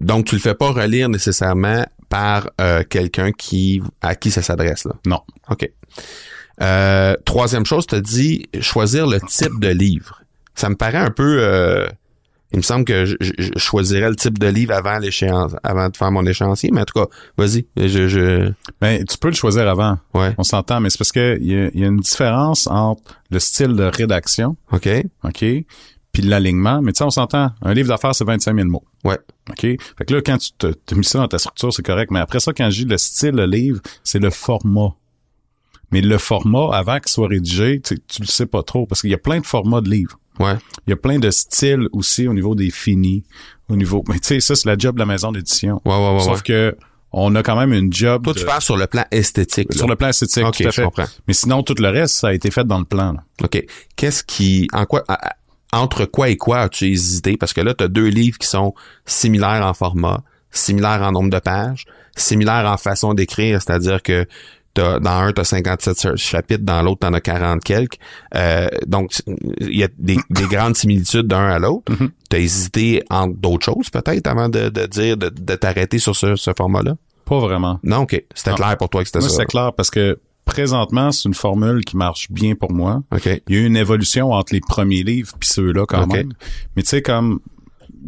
Donc, 0.00 0.26
tu 0.26 0.36
le 0.36 0.40
fais 0.40 0.54
pas 0.54 0.70
relire 0.70 1.08
nécessairement 1.08 1.84
par 2.08 2.48
euh, 2.60 2.84
quelqu'un 2.88 3.32
qui 3.32 3.82
à 4.00 4.14
qui 4.14 4.30
ça 4.30 4.40
s'adresse, 4.40 4.84
là? 4.84 4.94
Non. 5.04 5.20
OK. 5.50 5.68
Euh, 6.60 7.14
troisième 7.24 7.64
chose, 7.66 7.86
tu 7.86 7.94
as 7.94 8.00
dit 8.00 8.46
choisir 8.60 9.06
le 9.06 9.20
type 9.20 9.60
de 9.60 9.68
livre. 9.68 10.22
Ça 10.54 10.68
me 10.68 10.74
paraît 10.74 10.98
un 10.98 11.10
peu... 11.10 11.38
euh, 11.40 11.86
il 12.52 12.56
me 12.56 12.62
semble 12.62 12.84
que 12.86 13.04
je, 13.04 13.14
je- 13.20 13.32
je 13.38 13.58
choisirais 13.58 14.08
le 14.08 14.16
type 14.16 14.38
de 14.38 14.46
livre 14.46 14.72
avant 14.72 14.98
l'échéance, 14.98 15.52
avant 15.62 15.88
de 15.90 15.96
faire 15.96 16.10
mon 16.10 16.24
échéancier, 16.26 16.70
mais 16.72 16.80
en 16.80 16.84
tout 16.84 16.98
cas, 16.98 17.06
vas-y. 17.36 17.66
Je, 17.76 18.08
je... 18.08 18.50
Ben, 18.80 19.04
tu 19.04 19.18
peux 19.18 19.28
le 19.28 19.34
choisir 19.34 19.68
avant. 19.68 19.98
Ouais. 20.14 20.34
On 20.38 20.42
s'entend, 20.42 20.80
mais 20.80 20.88
c'est 20.90 20.96
parce 20.98 21.12
que 21.12 21.36
il 21.40 21.46
y 21.46 21.54
a, 21.54 21.68
il 21.74 21.80
y 21.80 21.84
a 21.84 21.88
une 21.88 22.00
différence 22.00 22.66
entre 22.66 23.02
le 23.30 23.38
style 23.38 23.74
de 23.74 23.84
rédaction, 23.84 24.56
OK. 24.72 24.88
OK, 25.24 25.44
puis 26.10 26.22
l'alignement. 26.22 26.80
Mais 26.80 26.92
tu 26.92 26.98
sais, 26.98 27.04
on 27.04 27.10
s'entend. 27.10 27.50
Un 27.60 27.74
livre 27.74 27.88
d'affaires, 27.88 28.14
c'est 28.14 28.24
25 28.24 28.56
000 28.56 28.66
mots. 28.68 28.82
Ouais. 29.04 29.18
OK? 29.50 29.60
Fait 29.60 30.04
que 30.06 30.14
là, 30.14 30.22
quand 30.24 30.38
tu 30.38 30.50
te, 30.52 30.94
mis 30.94 31.04
ça 31.04 31.18
dans 31.18 31.28
ta 31.28 31.38
structure, 31.38 31.70
c'est 31.72 31.84
correct. 31.84 32.10
Mais 32.10 32.18
après 32.20 32.40
ça, 32.40 32.52
quand 32.54 32.70
je 32.70 32.82
dis 32.84 32.88
le 32.88 32.96
style 32.96 33.32
de 33.32 33.42
livre, 33.44 33.80
c'est 34.02 34.18
le 34.20 34.30
format. 34.30 34.94
Mais 35.90 36.00
le 36.00 36.18
format, 36.18 36.68
avant 36.76 36.98
qu'il 37.00 37.08
soit 37.10 37.28
rédigé, 37.28 37.80
tu, 37.80 37.98
tu 38.06 38.22
le 38.22 38.26
sais 38.26 38.46
pas 38.46 38.62
trop. 38.62 38.86
Parce 38.86 39.00
qu'il 39.00 39.10
y 39.10 39.14
a 39.14 39.18
plein 39.18 39.40
de 39.40 39.46
formats 39.46 39.80
de 39.80 39.88
livres. 39.90 40.18
Ouais. 40.38 40.54
Il 40.86 40.90
y 40.90 40.92
a 40.92 40.96
plein 40.96 41.18
de 41.18 41.30
styles 41.30 41.88
aussi 41.92 42.28
au 42.28 42.34
niveau 42.34 42.54
des 42.54 42.70
finis, 42.70 43.24
au 43.68 43.76
niveau... 43.76 44.04
Mais 44.08 44.18
tu 44.18 44.28
sais, 44.28 44.40
ça, 44.40 44.54
c'est 44.54 44.68
la 44.68 44.76
job 44.78 44.94
de 44.94 45.00
la 45.00 45.06
maison 45.06 45.32
d'édition. 45.32 45.80
Ouais, 45.84 45.94
ouais, 45.96 46.14
ouais. 46.14 46.20
Sauf 46.20 46.36
ouais. 46.38 46.42
que 46.44 46.76
on 47.10 47.34
a 47.36 47.42
quand 47.42 47.56
même 47.58 47.72
une 47.72 47.90
job 47.92 48.22
Toi, 48.22 48.34
de- 48.34 48.38
tu 48.38 48.44
parles 48.44 48.60
sur 48.60 48.76
le 48.76 48.86
plan 48.86 49.04
esthétique. 49.10 49.72
là. 49.72 49.78
sur 49.78 49.88
le 49.88 49.96
plan 49.96 50.08
esthétique, 50.08 50.44
OK, 50.44 50.56
tout 50.58 50.68
à 50.68 50.70
je 50.70 50.76
fait. 50.76 50.84
comprends. 50.84 51.06
Mais 51.26 51.32
sinon, 51.34 51.62
tout 51.62 51.74
le 51.78 51.88
reste, 51.88 52.16
ça 52.16 52.28
a 52.28 52.32
été 52.34 52.50
fait 52.50 52.66
dans 52.66 52.78
le 52.78 52.84
plan. 52.84 53.14
là. 53.14 53.22
OK. 53.44 53.64
Qu'est-ce 53.96 54.22
qui, 54.22 54.68
en 54.74 54.84
quoi, 54.84 55.02
entre 55.72 56.04
quoi 56.04 56.28
et 56.28 56.36
quoi 56.36 56.58
as-tu 56.60 56.86
hésité? 56.90 57.36
Parce 57.38 57.54
que 57.54 57.62
là, 57.62 57.72
tu 57.74 57.82
as 57.82 57.88
deux 57.88 58.08
livres 58.08 58.36
qui 58.38 58.46
sont 58.46 58.74
similaires 59.06 59.64
en 59.66 59.72
format, 59.74 60.22
similaires 60.50 61.02
en 61.02 61.12
nombre 61.12 61.30
de 61.30 61.38
pages, 61.38 61.86
similaires 62.14 62.70
en 62.70 62.76
façon 62.76 63.14
d'écrire, 63.14 63.60
c'est-à-dire 63.62 64.02
que 64.02 64.26
dans 64.78 65.10
un, 65.10 65.32
t'as 65.32 65.44
57 65.44 66.16
chapitres, 66.16 66.64
dans 66.64 66.82
l'autre, 66.82 67.00
t'en 67.00 67.12
as 67.12 67.20
40 67.20 67.62
quelques. 67.62 67.98
Euh, 68.34 68.68
donc, 68.86 69.12
il 69.60 69.76
y 69.76 69.84
a 69.84 69.88
des, 69.98 70.18
des 70.30 70.44
grandes 70.46 70.76
similitudes 70.76 71.26
d'un 71.26 71.48
à 71.48 71.58
l'autre. 71.58 71.92
Mhm. 71.92 72.10
T'as 72.30 72.38
hésité 72.38 73.02
entre 73.10 73.36
d'autres 73.36 73.64
choses, 73.64 73.90
peut-être, 73.90 74.26
avant 74.26 74.48
de, 74.48 74.68
de 74.68 74.86
dire, 74.86 75.16
de, 75.16 75.28
de 75.28 75.54
t'arrêter 75.54 75.98
sur 75.98 76.14
ce, 76.16 76.36
ce 76.36 76.50
format-là? 76.56 76.96
Pas 77.24 77.38
vraiment. 77.40 77.78
Non, 77.82 77.98
OK. 78.02 78.22
C'était 78.34 78.54
clair 78.54 78.76
pour 78.78 78.88
toi 78.88 79.02
que 79.02 79.08
c'était 79.08 79.18
Moi, 79.20 79.28
ça. 79.28 79.36
c'est 79.36 79.46
clair 79.46 79.72
parce 79.76 79.90
que 79.90 80.18
présentement, 80.46 81.12
c'est 81.12 81.28
une 81.28 81.34
formule 81.34 81.84
qui 81.84 81.96
marche 81.96 82.30
bien 82.30 82.54
pour 82.54 82.72
moi. 82.72 83.02
OK. 83.14 83.26
Il 83.48 83.54
y 83.54 83.58
a 83.58 83.62
eu 83.62 83.66
une 83.66 83.76
évolution 83.76 84.32
entre 84.32 84.54
les 84.54 84.60
premiers 84.60 85.02
livres 85.02 85.32
puis 85.38 85.48
ceux-là 85.48 85.84
quand 85.86 86.06
même. 86.06 86.32
Mais 86.74 86.82
tu 86.82 86.88
sais, 86.88 87.02
comme 87.02 87.40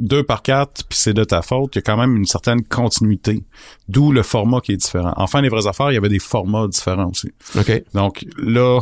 deux 0.01 0.23
par 0.25 0.43
quatre, 0.43 0.85
puis 0.89 0.99
c'est 0.99 1.15
de 1.15 1.25
ta 1.25 1.43
faute, 1.43 1.75
il 1.75 1.79
y 1.79 1.81
a 1.81 1.83
quand 1.83 1.97
même 1.97 2.17
une 2.17 2.25
certaine 2.25 2.63
continuité. 2.65 3.45
D'où 3.89 4.13
le 4.13 4.23
format 4.23 4.61
qui 4.61 4.73
est 4.73 4.77
différent. 4.77 5.13
Enfin, 5.17 5.41
les 5.41 5.49
vraies 5.49 5.67
affaires, 5.67 5.91
il 5.91 5.95
y 5.95 5.99
avait 5.99 6.09
des 6.09 6.19
formats 6.19 6.67
différents 6.67 7.11
aussi. 7.11 7.31
OK. 7.59 7.83
Donc 7.95 8.25
là, 8.39 8.81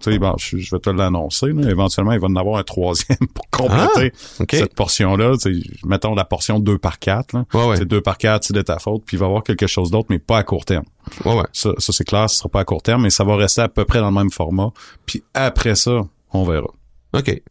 tu 0.00 0.10
sais, 0.12 0.18
bon, 0.18 0.34
je, 0.36 0.58
je 0.58 0.74
vais 0.74 0.80
te 0.80 0.90
l'annoncer. 0.90 1.52
là. 1.52 1.70
Éventuellement, 1.70 2.12
il 2.12 2.18
va 2.18 2.26
en 2.26 2.34
avoir 2.36 2.58
un 2.58 2.64
troisième 2.64 3.18
pour 3.34 3.48
compléter 3.50 4.12
OK. 4.40 4.48
cette 4.50 4.74
portion-là. 4.74 5.36
Mettons 5.84 6.14
la 6.14 6.24
portion 6.24 6.58
2 6.58 6.76
par 6.78 6.98
4. 6.98 7.32
Là. 7.34 7.44
Ouais, 7.54 7.66
ouais. 7.68 7.76
C'est 7.76 7.86
2 7.86 8.00
par 8.00 8.18
4, 8.18 8.44
c'est 8.44 8.54
de 8.54 8.62
ta 8.62 8.78
faute. 8.78 9.04
Puis 9.06 9.16
il 9.16 9.20
va 9.20 9.26
y 9.26 9.28
avoir 9.28 9.44
quelque 9.44 9.66
chose 9.68 9.90
d'autre, 9.90 10.08
mais 10.10 10.18
pas 10.18 10.38
à 10.38 10.42
court 10.42 10.64
terme. 10.64 10.84
Ouais, 11.24 11.36
ouais. 11.36 11.46
Ça, 11.52 11.70
ça 11.78 11.92
c'est 11.92 12.04
clair, 12.04 12.28
ce 12.28 12.36
sera 12.36 12.48
pas 12.48 12.60
à 12.60 12.64
court 12.64 12.82
terme, 12.82 13.02
mais 13.02 13.10
ça 13.10 13.22
va 13.24 13.36
rester 13.36 13.62
à 13.62 13.68
peu 13.68 13.84
près 13.84 14.00
dans 14.00 14.10
le 14.10 14.14
même 14.14 14.30
format. 14.30 14.70
Puis 15.06 15.22
après 15.34 15.76
ça, 15.76 16.00
on 16.32 16.44
verra. 16.44 16.68
OK. 17.14 17.42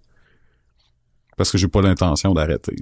Parce 1.42 1.52
que 1.52 1.58
j'ai 1.58 1.68
pas 1.68 1.82
l'intention 1.82 2.34
d'arrêter. 2.34 2.76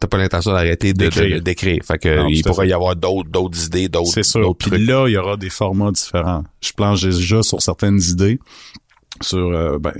T'as 0.00 0.08
pas 0.08 0.18
l'intention 0.18 0.52
d'arrêter 0.52 0.92
de- 0.92 0.98
D'écrire. 0.98 1.36
de- 1.36 1.40
d'écrire. 1.40 1.80
Fait 1.84 1.98
que 1.98 2.16
Non, 2.20 2.28
il 2.28 2.42
pourrait 2.42 2.66
fait. 2.66 2.70
y 2.70 2.72
avoir 2.72 2.94
d'autres, 2.96 3.28
d'autres 3.30 3.66
idées, 3.66 3.88
d'autres, 3.88 4.10
C'est 4.12 4.22
sûr. 4.22 4.54
Puis 4.56 4.70
trucs. 4.70 4.86
là, 4.86 5.06
il 5.08 5.12
y 5.12 5.16
aura 5.16 5.36
des 5.36 5.50
formats 5.50 5.90
différents. 5.92 6.44
Je 6.60 6.72
planche 6.72 7.02
déjà 7.02 7.42
sur 7.42 7.60
certaines 7.62 8.00
idées, 8.00 8.38
sur 9.20 9.38
euh, 9.38 9.78
ben, 9.78 9.92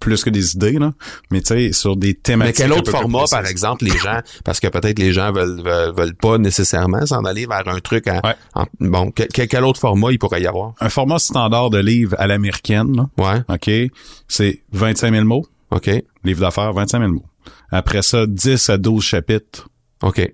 plus 0.00 0.22
que 0.22 0.28
des 0.30 0.54
idées, 0.54 0.72
là, 0.72 0.92
mais 1.30 1.40
tu 1.40 1.48
sais, 1.48 1.72
sur 1.72 1.96
des 1.96 2.08
Mais 2.08 2.14
thématiques. 2.14 2.56
quel 2.56 2.72
un 2.72 2.76
autre 2.76 2.90
format, 2.90 3.24
par 3.30 3.46
exemple, 3.46 3.84
les 3.86 3.96
gens, 3.96 4.20
parce 4.44 4.60
que 4.60 4.66
peut-être 4.68 4.98
les 4.98 5.12
gens 5.14 5.32
veulent, 5.32 5.62
veulent, 5.62 5.94
veulent 5.94 6.14
pas 6.14 6.36
nécessairement 6.36 7.06
s'en 7.06 7.24
aller 7.24 7.46
vers 7.46 7.66
un 7.68 7.80
truc 7.80 8.06
en, 8.08 8.20
Ouais. 8.26 8.34
en- 8.54 8.66
bon, 8.80 9.10
quel, 9.12 9.28
quel- 9.28 9.48
quel 9.48 9.64
autre 9.64 9.80
format 9.80 10.12
il 10.12 10.18
pourrait 10.18 10.42
y 10.42 10.46
avoir? 10.46 10.74
Un 10.80 10.90
format 10.90 11.18
standard 11.18 11.70
de 11.70 11.78
livre 11.78 12.16
à 12.18 12.26
l'américaine, 12.26 12.94
là, 12.96 13.08
Ouais. 13.16 13.42
OK, 13.48 13.90
c'est 14.28 14.62
25 14.72 15.12
000 15.12 15.24
mots. 15.24 15.46
OK. 15.74 15.90
Livre 16.24 16.40
d'affaires, 16.40 16.72
25 16.72 16.98
000 17.00 17.12
mots. 17.12 17.24
Après 17.70 18.02
ça, 18.02 18.26
10 18.26 18.70
à 18.70 18.78
12 18.78 19.02
chapitres 19.04 19.68
OK. 20.02 20.32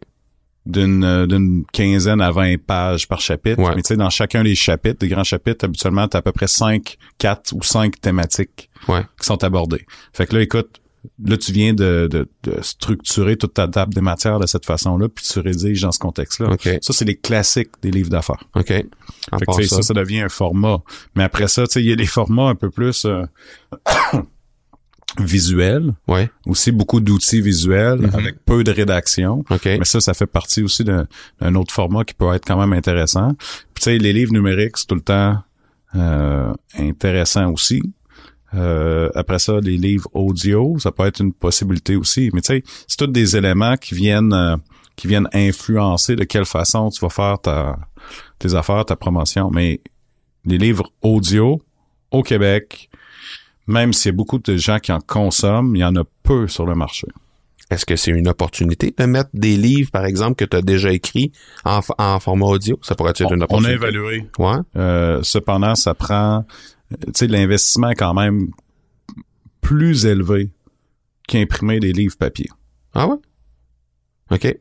d'une 0.66 1.02
euh, 1.04 1.26
d'une 1.26 1.64
quinzaine 1.72 2.20
à 2.20 2.30
20 2.30 2.56
pages 2.64 3.08
par 3.08 3.20
chapitre. 3.20 3.58
Ouais. 3.60 3.74
Mais 3.74 3.82
tu 3.82 3.88
sais, 3.88 3.96
dans 3.96 4.10
chacun 4.10 4.42
des 4.44 4.54
chapitres, 4.54 4.98
des 5.00 5.08
grands 5.08 5.24
chapitres, 5.24 5.64
habituellement, 5.64 6.06
t'as 6.08 6.18
à 6.18 6.22
peu 6.22 6.32
près 6.32 6.46
5, 6.48 6.96
4 7.18 7.52
ou 7.54 7.62
5 7.62 8.00
thématiques 8.00 8.68
Ouais. 8.88 9.02
qui 9.20 9.26
sont 9.26 9.42
abordées. 9.44 9.84
Fait 10.12 10.26
que 10.26 10.36
là, 10.36 10.42
écoute, 10.42 10.80
là, 11.24 11.36
tu 11.38 11.52
viens 11.52 11.72
de, 11.72 12.08
de, 12.10 12.28
de 12.44 12.60
structurer 12.62 13.36
toute 13.36 13.54
ta 13.54 13.66
table 13.68 13.94
des 13.94 14.00
matières 14.02 14.38
de 14.38 14.46
cette 14.46 14.66
façon-là, 14.66 15.08
puis 15.08 15.24
tu 15.24 15.38
rédiges 15.40 15.80
dans 15.80 15.92
ce 15.92 15.98
contexte-là. 15.98 16.50
OK. 16.52 16.68
Ça, 16.82 16.92
c'est 16.92 17.04
les 17.06 17.16
classiques 17.16 17.70
des 17.82 17.90
livres 17.90 18.10
d'affaires. 18.10 18.44
OK. 18.54 18.66
Fait 18.68 18.84
que, 19.30 19.56
tu 19.60 19.66
ça. 19.66 19.76
ça, 19.76 19.82
ça 19.82 19.94
devient 19.94 20.20
un 20.20 20.28
format. 20.28 20.78
Mais 21.14 21.22
après 21.24 21.48
ça, 21.48 21.66
tu 21.66 21.72
sais, 21.72 21.80
il 21.82 21.88
y 21.88 21.92
a 21.92 21.96
les 21.96 22.06
formats 22.06 22.48
un 22.48 22.54
peu 22.54 22.68
plus 22.70 23.06
euh, 23.06 23.22
visuels, 25.18 25.92
Ouais. 26.08 26.30
aussi 26.46 26.70
beaucoup 26.72 27.00
d'outils 27.00 27.40
visuels 27.40 28.00
Mhm. 28.00 28.10
avec 28.14 28.44
peu 28.44 28.62
de 28.64 28.70
rédaction. 28.70 29.44
OK. 29.50 29.64
Mais 29.64 29.84
ça, 29.84 30.00
ça 30.00 30.14
fait 30.14 30.26
partie 30.26 30.62
aussi 30.62 30.84
d'un 30.84 31.06
d'un 31.40 31.54
autre 31.54 31.72
format 31.74 32.04
qui 32.04 32.14
peut 32.14 32.32
être 32.34 32.44
quand 32.46 32.58
même 32.58 32.72
intéressant. 32.72 33.32
Puis 33.74 33.82
tu 33.82 33.82
sais, 33.84 33.98
les 33.98 34.12
livres 34.12 34.32
numériques, 34.32 34.76
c'est 34.76 34.86
tout 34.86 34.94
le 34.94 35.00
temps 35.00 35.38
euh, 35.96 36.52
intéressant 36.78 37.50
aussi. 37.50 37.82
Euh, 38.54 39.08
après 39.14 39.38
ça, 39.38 39.58
les 39.60 39.76
livres 39.76 40.08
audio, 40.12 40.76
ça 40.78 40.90
peut 40.92 41.06
être 41.06 41.20
une 41.20 41.32
possibilité 41.32 41.96
aussi. 41.96 42.30
Mais 42.32 42.40
tu 42.40 42.48
sais, 42.48 42.62
c'est 42.88 42.96
tous 42.96 43.06
des 43.06 43.36
éléments 43.36 43.76
qui 43.76 43.94
viennent 43.94 44.32
euh, 44.32 44.56
qui 44.96 45.06
viennent 45.08 45.28
influencer 45.32 46.14
de 46.16 46.24
quelle 46.24 46.44
façon 46.44 46.90
tu 46.90 47.00
vas 47.00 47.08
faire 47.08 47.40
ta 47.40 47.78
tes 48.38 48.54
affaires, 48.54 48.84
ta 48.84 48.96
promotion. 48.96 49.50
Mais 49.50 49.80
les 50.44 50.58
livres 50.58 50.90
audio 51.00 51.62
au 52.10 52.22
Québec, 52.22 52.89
même 53.70 53.92
s'il 53.92 54.10
y 54.10 54.14
a 54.14 54.16
beaucoup 54.16 54.38
de 54.38 54.56
gens 54.56 54.78
qui 54.78 54.92
en 54.92 55.00
consomment, 55.00 55.74
il 55.76 55.80
y 55.80 55.84
en 55.84 55.96
a 55.96 56.02
peu 56.22 56.48
sur 56.48 56.66
le 56.66 56.74
marché. 56.74 57.06
Est-ce 57.70 57.86
que 57.86 57.94
c'est 57.94 58.10
une 58.10 58.26
opportunité 58.26 58.92
de 58.96 59.04
mettre 59.04 59.30
des 59.32 59.56
livres, 59.56 59.92
par 59.92 60.04
exemple, 60.04 60.34
que 60.34 60.44
tu 60.44 60.56
as 60.56 60.62
déjà 60.62 60.92
écrits 60.92 61.30
en, 61.64 61.80
format 62.18 62.46
audio? 62.46 62.78
Ça 62.82 62.96
pourrait 62.96 63.10
être 63.10 63.20
une 63.22 63.28
On, 63.28 63.36
on 63.36 63.40
a 63.40 63.44
opportunité? 63.44 63.74
évalué 63.74 64.26
Ouais. 64.38 64.56
Euh, 64.74 65.22
cependant, 65.22 65.76
ça 65.76 65.94
prend, 65.94 66.38
euh, 66.92 66.96
tu 67.06 67.12
sais, 67.14 67.26
l'investissement 67.28 67.90
est 67.90 67.94
quand 67.94 68.12
même 68.12 68.48
plus 69.60 70.04
élevé 70.04 70.50
qu'imprimer 71.28 71.78
des 71.78 71.92
livres 71.92 72.16
papier. 72.18 72.48
Ah 72.92 73.06
ouais? 73.06 73.16
OK. 74.32 74.58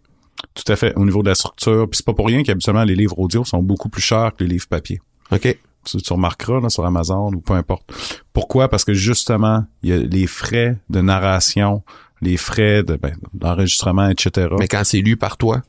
Tout 0.53 0.71
à 0.71 0.75
fait, 0.75 0.93
au 0.95 1.05
niveau 1.05 1.23
de 1.23 1.29
la 1.29 1.35
structure. 1.35 1.89
Puis 1.89 1.97
c'est 1.97 2.05
pas 2.05 2.13
pour 2.13 2.27
rien 2.27 2.43
qu'habituellement 2.43 2.83
les 2.83 2.95
livres 2.95 3.17
audio 3.17 3.43
sont 3.43 3.63
beaucoup 3.63 3.89
plus 3.89 4.03
chers 4.03 4.35
que 4.35 4.43
les 4.43 4.51
livres 4.51 4.67
papier. 4.67 5.01
OK. 5.31 5.57
Tu, 5.85 5.97
tu 5.97 6.13
remarqueras 6.13 6.59
là, 6.59 6.69
sur 6.69 6.85
Amazon 6.85 7.31
ou 7.33 7.39
peu 7.39 7.53
importe. 7.53 7.83
Pourquoi? 8.33 8.67
Parce 8.69 8.83
que 8.83 8.93
justement, 8.93 9.65
il 9.81 9.89
y 9.89 9.93
a 9.93 9.97
les 9.97 10.27
frais 10.27 10.77
de 10.89 11.01
narration, 11.01 11.83
les 12.21 12.37
frais 12.37 12.83
de 12.83 12.95
ben, 12.95 13.15
d'enregistrement, 13.33 14.09
etc. 14.09 14.47
Mais 14.59 14.67
quand 14.67 14.83
c'est 14.83 14.99
lu 14.99 15.17
par 15.17 15.37
toi? 15.37 15.61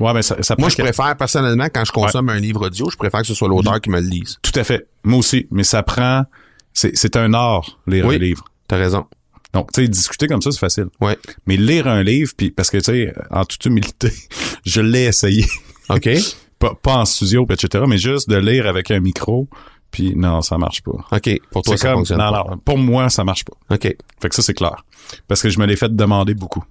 ouais, 0.00 0.12
mais 0.14 0.22
ça, 0.22 0.36
ça 0.42 0.54
Moi, 0.58 0.68
je 0.68 0.76
préfère, 0.76 1.16
personnellement, 1.16 1.66
quand 1.72 1.84
je 1.84 1.92
consomme 1.92 2.28
un 2.28 2.38
livre 2.38 2.66
audio, 2.66 2.88
je 2.90 2.96
préfère 2.96 3.20
que 3.20 3.26
ce 3.26 3.34
soit 3.34 3.48
l'auteur 3.48 3.80
qui 3.80 3.90
me 3.90 4.00
le 4.00 4.06
lise. 4.08 4.38
Tout 4.42 4.58
à 4.58 4.64
fait. 4.64 4.86
Moi 5.02 5.18
aussi. 5.18 5.46
Mais 5.50 5.64
ça 5.64 5.82
prend... 5.82 6.24
C'est 6.72 6.96
c'est 6.96 7.16
un 7.16 7.32
art, 7.34 7.78
lire 7.86 8.06
Oui. 8.06 8.16
un 8.16 8.18
livre. 8.18 8.44
T'as 8.66 8.76
raison. 8.76 9.06
Donc, 9.52 9.70
tu 9.70 9.82
sais, 9.82 9.88
discuter 9.88 10.26
comme 10.26 10.42
ça, 10.42 10.50
c'est 10.50 10.58
facile. 10.58 10.86
Ouais. 11.00 11.16
Mais 11.46 11.56
lire 11.56 11.86
un 11.86 12.02
livre, 12.02 12.32
puis 12.36 12.50
parce 12.50 12.70
que, 12.70 12.78
tu 12.78 12.84
sais, 12.84 13.14
en 13.30 13.44
toute 13.44 13.64
humilité, 13.66 14.12
je 14.66 14.80
l'ai 14.80 15.04
essayé. 15.04 15.46
OK. 15.88 16.08
pas, 16.58 16.74
pas 16.74 16.96
en 16.96 17.04
studio, 17.04 17.46
etc., 17.50 17.84
mais 17.86 17.98
juste 17.98 18.28
de 18.28 18.36
lire 18.36 18.66
avec 18.66 18.90
un 18.90 19.00
micro, 19.00 19.48
puis 19.90 20.14
non, 20.16 20.40
ça 20.42 20.58
marche 20.58 20.82
pas. 20.82 20.92
OK. 21.12 21.40
Pour 21.50 21.62
toi, 21.62 21.76
ça 21.76 21.88
comme, 21.88 21.98
fonctionne 21.98 22.18
non, 22.18 22.32
pas. 22.32 22.44
non, 22.50 22.58
pour 22.58 22.78
moi, 22.78 23.08
ça 23.10 23.22
marche 23.22 23.44
pas. 23.44 23.54
OK. 23.74 23.96
Fait 24.20 24.28
que 24.28 24.34
ça, 24.34 24.42
c'est 24.42 24.54
clair. 24.54 24.84
Parce 25.28 25.40
que 25.40 25.50
je 25.50 25.58
me 25.60 25.66
l'ai 25.66 25.76
fait 25.76 25.94
demander 25.94 26.34
beaucoup. 26.34 26.64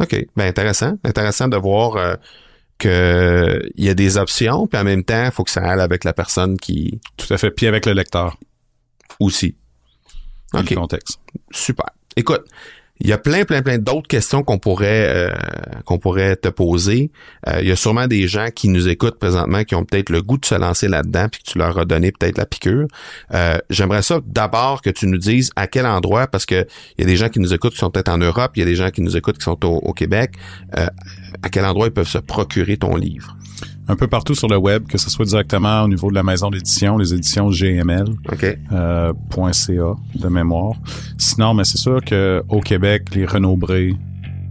OK. 0.00 0.26
Ben, 0.34 0.48
intéressant. 0.48 0.94
Intéressant 1.04 1.48
de 1.48 1.56
voir 1.56 1.96
euh, 1.96 2.14
que 2.78 3.62
il 3.74 3.84
y 3.84 3.88
a 3.90 3.94
des 3.94 4.16
options, 4.16 4.66
puis 4.66 4.80
en 4.80 4.84
même 4.84 5.04
temps, 5.04 5.26
il 5.26 5.30
faut 5.30 5.44
que 5.44 5.50
ça 5.50 5.62
aille 5.62 5.80
avec 5.80 6.04
la 6.04 6.12
personne 6.12 6.56
qui 6.56 7.00
Tout 7.16 7.32
à 7.32 7.36
fait. 7.36 7.50
Puis 7.50 7.66
avec 7.66 7.86
le 7.86 7.92
lecteur, 7.92 8.36
aussi. 9.20 9.56
dans 10.52 10.60
OK. 10.60 10.70
le 10.70 10.76
contexte. 10.76 11.20
Super. 11.50 11.90
Écoute, 12.16 12.44
il 13.00 13.08
y 13.08 13.12
a 13.12 13.18
plein, 13.18 13.44
plein, 13.44 13.60
plein 13.60 13.78
d'autres 13.78 14.06
questions 14.06 14.44
qu'on 14.44 14.58
pourrait 14.58 15.06
euh, 15.08 15.30
qu'on 15.84 15.98
pourrait 15.98 16.36
te 16.36 16.48
poser. 16.48 17.10
Euh, 17.48 17.58
il 17.60 17.68
y 17.68 17.72
a 17.72 17.76
sûrement 17.76 18.06
des 18.06 18.28
gens 18.28 18.48
qui 18.54 18.68
nous 18.68 18.88
écoutent 18.88 19.18
présentement 19.18 19.64
qui 19.64 19.74
ont 19.74 19.84
peut-être 19.84 20.10
le 20.10 20.22
goût 20.22 20.38
de 20.38 20.44
se 20.44 20.54
lancer 20.54 20.86
là-dedans 20.86 21.26
puis 21.30 21.42
que 21.42 21.50
tu 21.50 21.58
leur 21.58 21.76
as 21.76 21.84
donné 21.84 22.12
peut-être 22.12 22.38
la 22.38 22.46
piqûre. 22.46 22.86
Euh, 23.32 23.58
J'aimerais 23.68 24.02
ça 24.02 24.20
d'abord 24.24 24.80
que 24.80 24.90
tu 24.90 25.08
nous 25.08 25.18
dises 25.18 25.50
à 25.56 25.66
quel 25.66 25.86
endroit, 25.86 26.28
parce 26.28 26.46
que 26.46 26.66
il 26.96 27.02
y 27.02 27.04
a 27.04 27.06
des 27.06 27.16
gens 27.16 27.28
qui 27.28 27.40
nous 27.40 27.52
écoutent 27.52 27.72
qui 27.72 27.80
sont 27.80 27.90
peut-être 27.90 28.10
en 28.10 28.18
Europe, 28.18 28.52
il 28.54 28.60
y 28.60 28.62
a 28.62 28.66
des 28.66 28.76
gens 28.76 28.90
qui 28.90 29.02
nous 29.02 29.16
écoutent 29.16 29.38
qui 29.38 29.44
sont 29.44 29.64
au, 29.64 29.78
au 29.78 29.92
Québec. 29.92 30.32
À 30.72 31.48
quel 31.50 31.64
endroit 31.64 31.88
ils 31.88 31.92
peuvent 31.92 32.08
se 32.08 32.18
procurer 32.18 32.76
ton 32.76 32.96
livre? 32.96 33.36
Un 33.86 33.96
peu 33.96 34.06
partout 34.06 34.34
sur 34.34 34.48
le 34.48 34.56
web, 34.56 34.86
que 34.86 34.96
ce 34.96 35.10
soit 35.10 35.26
directement 35.26 35.82
au 35.82 35.88
niveau 35.88 36.08
de 36.08 36.14
la 36.14 36.22
maison 36.22 36.48
d'édition, 36.50 36.96
les 36.96 37.12
éditions 37.12 37.50
GML. 37.50 38.06
OK? 38.32 38.58
euh, 38.72 39.12
.ca 39.52 39.94
de 40.14 40.28
mémoire. 40.28 40.72
Sinon, 41.18 41.52
mais 41.54 41.64
c'est 41.64 41.78
sûr 41.78 42.02
que 42.02 42.42
au 42.48 42.60
Québec, 42.60 43.14
les 43.14 43.26
Renaud 43.26 43.56
Bré, 43.56 43.94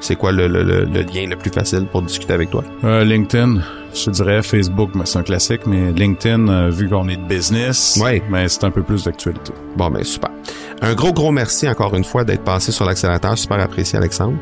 c'est 0.00 0.16
quoi 0.16 0.32
le, 0.32 0.46
le- 0.48 0.62
le- 0.62 0.84
le 0.84 1.00
lien 1.02 1.26
le 1.28 1.36
plus 1.36 1.50
facile 1.50 1.86
pour 1.90 2.02
discuter 2.02 2.32
avec 2.34 2.50
toi? 2.50 2.62
Euh, 2.84 3.04
LinkedIn, 3.04 3.60
je 3.94 4.10
dirais 4.10 4.42
Facebook, 4.42 4.90
mais 4.94 5.06
c'est 5.06 5.18
un 5.18 5.22
classique, 5.22 5.62
mais 5.66 5.92
LinkedIn, 5.92 6.48
euh, 6.48 6.70
vu 6.70 6.88
qu'on 6.88 7.08
est 7.08 7.16
de 7.16 7.24
business, 7.26 7.98
Ouais. 8.02 8.22
mais 8.30 8.48
c'est 8.48 8.64
un 8.64 8.70
peu 8.70 8.82
plus 8.82 9.04
d'actualité. 9.04 9.52
Bon, 9.76 9.90
ben 9.90 10.04
super. 10.04 10.30
Un 10.82 10.94
gros, 10.94 11.12
gros 11.12 11.32
merci 11.32 11.68
encore 11.68 11.94
une 11.96 12.04
fois 12.04 12.24
d'être 12.24 12.44
passé 12.44 12.70
sur 12.70 12.84
l'accélérateur. 12.84 13.36
Super 13.38 13.60
apprécié, 13.60 13.98
Alexandre. 13.98 14.36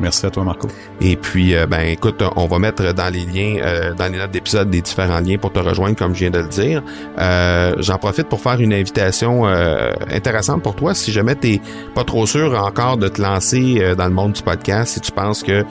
Merci 0.00 0.26
à 0.26 0.30
toi, 0.30 0.42
Marco. 0.44 0.68
Et 1.00 1.16
puis, 1.16 1.54
euh, 1.54 1.66
ben 1.66 1.80
écoute, 1.82 2.22
on 2.36 2.46
va 2.46 2.58
mettre 2.58 2.92
dans 2.92 3.12
les 3.12 3.24
liens, 3.24 3.60
euh, 3.62 3.94
dans 3.94 4.10
les 4.10 4.18
notes 4.18 4.32
d'épisode, 4.32 4.68
des 4.68 4.80
différents 4.82 5.20
liens 5.20 5.36
pour 5.36 5.52
te 5.52 5.60
rejoindre, 5.60 5.96
comme 5.96 6.14
je 6.14 6.20
viens 6.20 6.30
de 6.30 6.40
le 6.40 6.48
dire. 6.48 6.82
Euh, 7.18 7.74
J'en 7.78 7.98
profite 7.98 8.28
pour 8.28 8.40
faire 8.40 8.60
une 8.60 8.72
invitation 8.72 9.46
euh, 9.46 9.92
intéressante 10.10 10.62
pour 10.62 10.74
toi. 10.74 10.94
Si 10.94 11.12
jamais 11.12 11.36
t'es 11.36 11.60
pas 11.94 12.04
trop 12.04 12.26
sûr 12.26 12.60
encore 12.60 12.96
de 12.96 13.08
te 13.08 13.22
lancer 13.22 13.78
euh, 13.80 13.94
dans 13.94 14.06
le 14.06 14.12
monde 14.12 14.32
du 14.32 14.42
podcast, 14.42 14.94
si 14.94 15.00
tu 15.00 15.12
penses 15.12 15.42
que 15.42 15.64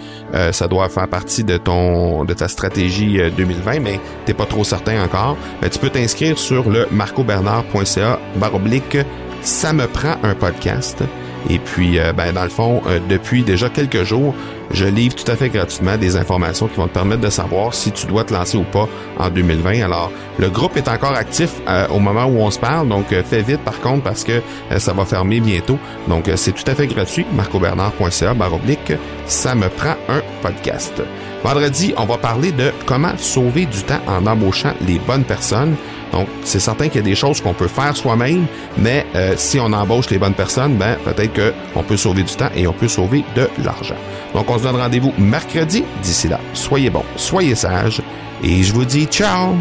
ça 0.52 0.68
doit 0.68 0.90
faire 0.90 1.08
partie 1.08 1.44
de 1.44 1.58
ton 1.58 2.26
de 2.26 2.34
ta 2.34 2.48
stratégie 2.48 3.20
euh, 3.20 3.30
2020, 3.30 3.80
mais 3.80 4.00
t'es 4.26 4.34
pas 4.34 4.46
trop 4.46 4.64
certain 4.64 5.04
encore, 5.04 5.38
ben, 5.62 5.70
tu 5.70 5.80
peux 5.80 5.90
t'inscrire 5.90 6.38
sur 6.38 6.70
le 6.70 6.88
marcobernard.ca 6.92 8.20
baroblique 8.36 8.98
ça 9.42 9.74
me 9.74 9.88
prend 9.88 10.16
un 10.24 10.36
podcast. 10.36 11.04
Et 11.50 11.60
puis, 11.60 12.00
euh, 12.00 12.14
ben, 12.14 12.34
dans 12.34 12.44
le 12.44 12.50
fond, 12.50 12.82
euh, 12.88 13.00
depuis 13.10 13.44
déjà 13.44 13.70
quelques 13.70 14.04
jours, 14.04 14.34
je 14.72 14.86
livre 14.86 15.16
tout 15.16 15.30
à 15.32 15.36
fait 15.36 15.50
gratuitement 15.50 15.98
des 15.98 16.16
informations 16.16 16.68
qui 16.68 16.78
vont 16.78 16.88
te 16.88 16.94
permettre 16.94 17.22
de 17.22 17.30
savoir 17.30 17.74
si 17.74 17.92
tu 17.92 18.08
dois 18.08 18.24
te 18.24 18.34
lancer 18.34 18.58
ou 18.58 18.64
pas 18.64 18.88
en 19.18 19.30
2020. 19.30 19.84
Alors, 19.84 20.12
le 20.40 20.50
groupe 20.50 20.78
est 20.78 20.88
encore 20.88 21.16
actif 21.16 21.52
euh, 21.68 21.88
au 21.90 22.00
moment 22.00 22.26
où 22.26 22.40
on 22.40 22.50
se 22.50 22.60
parle, 22.60 22.88
donc 22.88 23.12
euh, 23.12 23.22
fais 23.24 23.42
vite 23.42 23.60
par 23.60 23.80
contre 23.82 24.04
parce 24.04 24.24
que 24.24 24.42
ça 24.78 24.94
va 24.94 25.06
fermer 25.06 25.40
bientôt. 25.40 25.78
Donc, 26.08 26.30
c'est 26.36 26.54
tout 26.54 26.70
à 26.70 26.76
fait 26.76 26.88
gratuit, 26.88 27.26
marcobernard.ca 27.34 28.34
baroblique, 28.34 28.94
ça 29.26 29.54
me 29.54 29.70
prend 29.70 29.96
un 30.10 30.22
podcast. 30.42 31.02
Vendredi, 31.44 31.94
on 31.98 32.06
va 32.06 32.18
parler 32.18 32.52
de 32.52 32.72
comment 32.86 33.16
sauver 33.18 33.66
du 33.66 33.84
temps 33.84 34.00
en 34.08 34.26
embauchant 34.26 34.74
les 34.88 34.98
bonnes 35.00 35.26
personnes. 35.26 35.76
Donc, 36.14 36.28
c'est 36.44 36.60
certain 36.60 36.88
qu'il 36.88 36.98
y 36.98 37.00
a 37.00 37.08
des 37.08 37.16
choses 37.16 37.42
qu'on 37.42 37.54
peut 37.54 37.68
faire 37.68 37.98
soi-même, 37.98 38.46
mais 38.78 39.06
euh, 39.16 39.34
si 39.36 39.60
on 39.60 39.74
embauche 39.74 40.10
les 40.12 40.20
bonnes 40.20 40.36
personnes, 40.36 40.76
ben 40.76 40.96
peut-être 41.04 41.34
qu'on 41.74 41.84
peut 41.84 41.98
sauver 41.98 42.24
du 42.24 42.34
temps 42.36 42.50
et 42.56 42.68
on 42.68 42.74
peut 42.74 42.88
sauver 42.88 43.26
de 43.36 43.50
l'argent. 43.64 43.98
Donc, 44.34 44.50
on 44.50 44.58
se 44.60 44.64
donne 44.64 44.78
rendez-vous 44.78 45.14
mercredi. 45.18 45.84
D'ici 46.04 46.28
là, 46.28 46.40
soyez 46.54 46.92
bons, 46.92 47.06
soyez 47.16 47.56
sages 47.56 48.02
et 48.44 48.64
je 48.64 48.74
vous 48.74 48.86
dis 48.86 49.06
ciao! 49.06 49.56